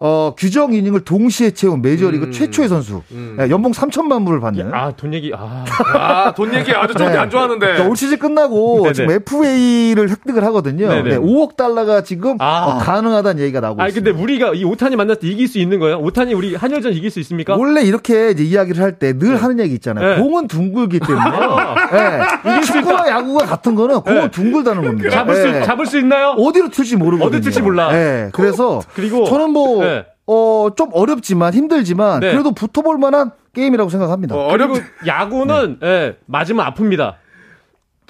[0.06, 3.02] 어, 규정 이닝을 동시에 채운 메이저리그 최초의 선수.
[3.40, 4.74] 예, 연봉 3천만 불을 받는.
[4.74, 5.64] 아, 돈 얘기, 아.
[5.96, 7.18] 아, 돈 얘기 아주 저기 네.
[7.18, 7.66] 안 좋아하는데.
[7.66, 8.94] 그러니까 올 시즌 끝나고 네네.
[8.94, 10.90] 지금 FA를 획득을 하거든요.
[10.90, 11.10] 네네.
[11.12, 12.66] 네, 5억 달러가 지금 아.
[12.66, 14.12] 어, 가능하다는 얘기가 나오고 있습니다.
[14.12, 16.00] 근데 우리가 이 오타니 만났을 때 이길 수 있는 거예요?
[16.00, 17.56] 오타니 우리 한일전 이길 수 있습니까?
[17.56, 20.16] 원래 이렇게 이제 이야기를 할 때 늘 하는 얘기 있잖아요.
[20.18, 20.22] 네.
[20.22, 21.22] 공은 둥글기 때문에.
[21.24, 21.76] 아.
[22.44, 22.62] 네.
[22.62, 25.10] 축구와 야구가 같은 거는 공은 둥글다는 겁니다.
[25.12, 25.64] 잡을 수, 네.
[25.64, 26.32] 잡을 수 있나요?
[26.38, 27.38] 어디로 튈지 모르거든요.
[27.38, 27.90] 어디 튈지 몰라.
[27.94, 28.30] 네.
[28.34, 29.93] 그래서 그리고 저는 뭐, 네.
[30.28, 32.32] 어, 좀 어렵지만 힘들지만 네.
[32.32, 34.36] 그래도 붙어볼 만한 게임이라고 생각합니다.
[34.36, 37.16] 어, 그리고 어렵 야구는 예, 맞으면 아픕니다.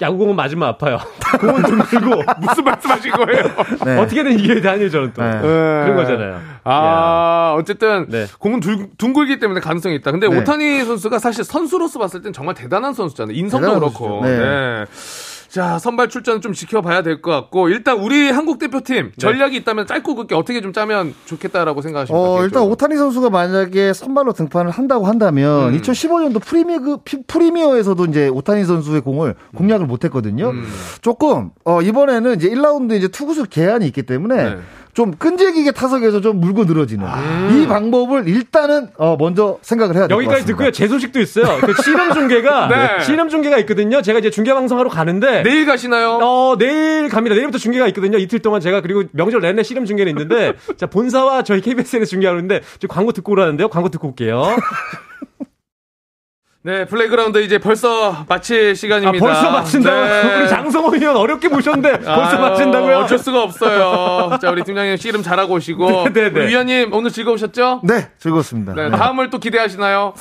[0.00, 0.98] 야구공은 맞으면 아파요.
[1.38, 3.42] 공은 둥글고 무슨 말씀하신 거예요?
[3.84, 3.98] 네.
[3.98, 5.30] 어떻게든 이겨야 돼 한일전은 또 네.
[5.40, 6.40] 그런 거잖아요.
[6.64, 8.26] 아, 어쨌든 네.
[8.40, 10.10] 공은 둥, 둥글기 때문에 가능성이 있다.
[10.10, 10.36] 근데 네.
[10.36, 13.36] 오타니 선수가 사실 선수로서 봤을 땐 정말 대단한 선수잖아요.
[13.36, 14.22] 인성도 그렇고.
[14.22, 14.42] 선수죠.
[14.42, 14.84] 네.
[15.54, 15.60] 네.
[15.60, 20.16] 자, 선발 출전 좀 지켜봐야 될 것 같고 일단 우리 한국 대표팀 전략이 있다면 짧고
[20.16, 22.28] 굵게 어떻게 좀 짜면 좋겠다라고 생각하십니까?
[22.28, 22.62] 어, 일단?
[22.64, 25.80] 오타니 선수가 만약에 선발로 등판을 한다고 한다면 음.
[25.80, 26.98] 2015년도 프리미어
[27.28, 30.50] 프리미어에서도 이제 오타니 선수의 공을 공략을 못 했거든요.
[30.50, 30.64] 음.
[31.02, 34.56] 조금 어 이번에는 이제 1라운드 이제 투구수 제한이 있기 때문에 네.
[34.94, 37.04] 좀 끈질기게 타석에서 좀 물고 늘어지는
[37.52, 40.32] 이 방법을 일단은 어 먼저 생각을 해야 될 것 같습니다.
[40.32, 40.70] 여기까지 듣고요.
[40.70, 41.58] 제 소식도 있어요.
[41.60, 42.68] 그 실험 중계가
[42.98, 43.04] 네.
[43.04, 44.00] 실험 중계가 있거든요.
[44.02, 46.18] 제가 이제 중계 방송하러 가는데 내일 가시나요?
[46.22, 47.34] 어, 내일 갑니다.
[47.34, 48.18] 내일부터 중계가 있거든요.
[48.18, 52.86] 이틀 동안 제가 그리고 명절 내내 실험 중계는 있는데 자, 본사와 저희 KBS에서 중계하는데 저
[52.86, 53.68] 광고 듣고 오라는데요.
[53.68, 54.44] 광고 듣고 올게요.
[56.66, 59.22] 네, 플레이그라운드 이제 벌써 마칠 아, 시간입니다.
[59.22, 60.00] 벌써 마친다고?
[60.00, 60.36] 네.
[60.40, 62.96] 우리 장성호 위원 어렵게 모셨는데 벌써 아유, 마친다고요?
[63.00, 64.38] 어쩔 수가 없어요.
[64.40, 66.04] 자, 우리 팀장님 씨름 잘하고 오시고.
[66.04, 66.40] 네, 네, 네.
[66.40, 67.82] 우리 위원님 오늘 즐거우셨죠?
[67.84, 68.72] 네, 즐거웠습니다.
[68.72, 68.96] 네, 네.
[68.96, 70.14] 다음을 또 기대하시나요?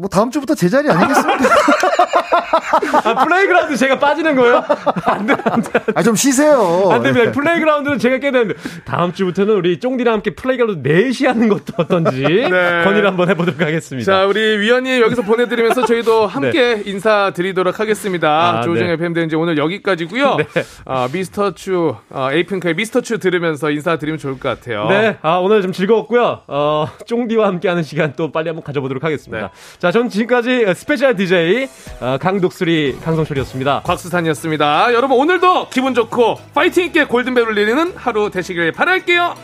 [0.00, 1.44] 뭐 다음 주부터 제자리 아니겠습니까?
[3.04, 4.64] 아, 플레이그라운드 제가 빠지는 거예요?
[5.04, 5.70] 안 돼, 안 돼.
[5.94, 6.88] 아, 좀 쉬세요.
[6.90, 7.30] 안 됩니다.
[7.32, 8.54] 플레이그라운드는 제가 껴야 되는데,
[8.84, 14.10] 다음 주부터는 우리 쫑디랑 함께 플레이그라운드 4시 하는 것도 어떤지, 건의를 한번 해보도록 하겠습니다.
[14.10, 18.58] 자, 우리 위원님 여기서 보내드리면서 저희도 함께 인사드리도록 하겠습니다.
[18.58, 18.94] 아, 조우종 네.
[18.94, 20.46] FM 대행진 오늘 여기까지고요 네.
[20.86, 24.88] 아, 미스터 추, 아, 에이핑크의 미스터 추 들으면서 인사드리면 좋을 것 같아요.
[24.88, 26.42] 네, 아, 오늘 좀 즐거웠고요.
[26.46, 29.46] 어, 쫑디와 함께하는 시간 또 빨리 한번 가져보도록 하겠습니다.
[29.46, 29.52] 네.
[29.90, 31.68] 자, 전 지금까지 스페셜 DJ
[32.00, 33.82] 어, 강독수리 강성철이었습니다.
[33.84, 34.94] 곽수산이었습니다.
[34.94, 39.34] 여러분 오늘도 기분 좋고 파이팅 있게 골든벨 울리는 하루 되시길 바랄게요.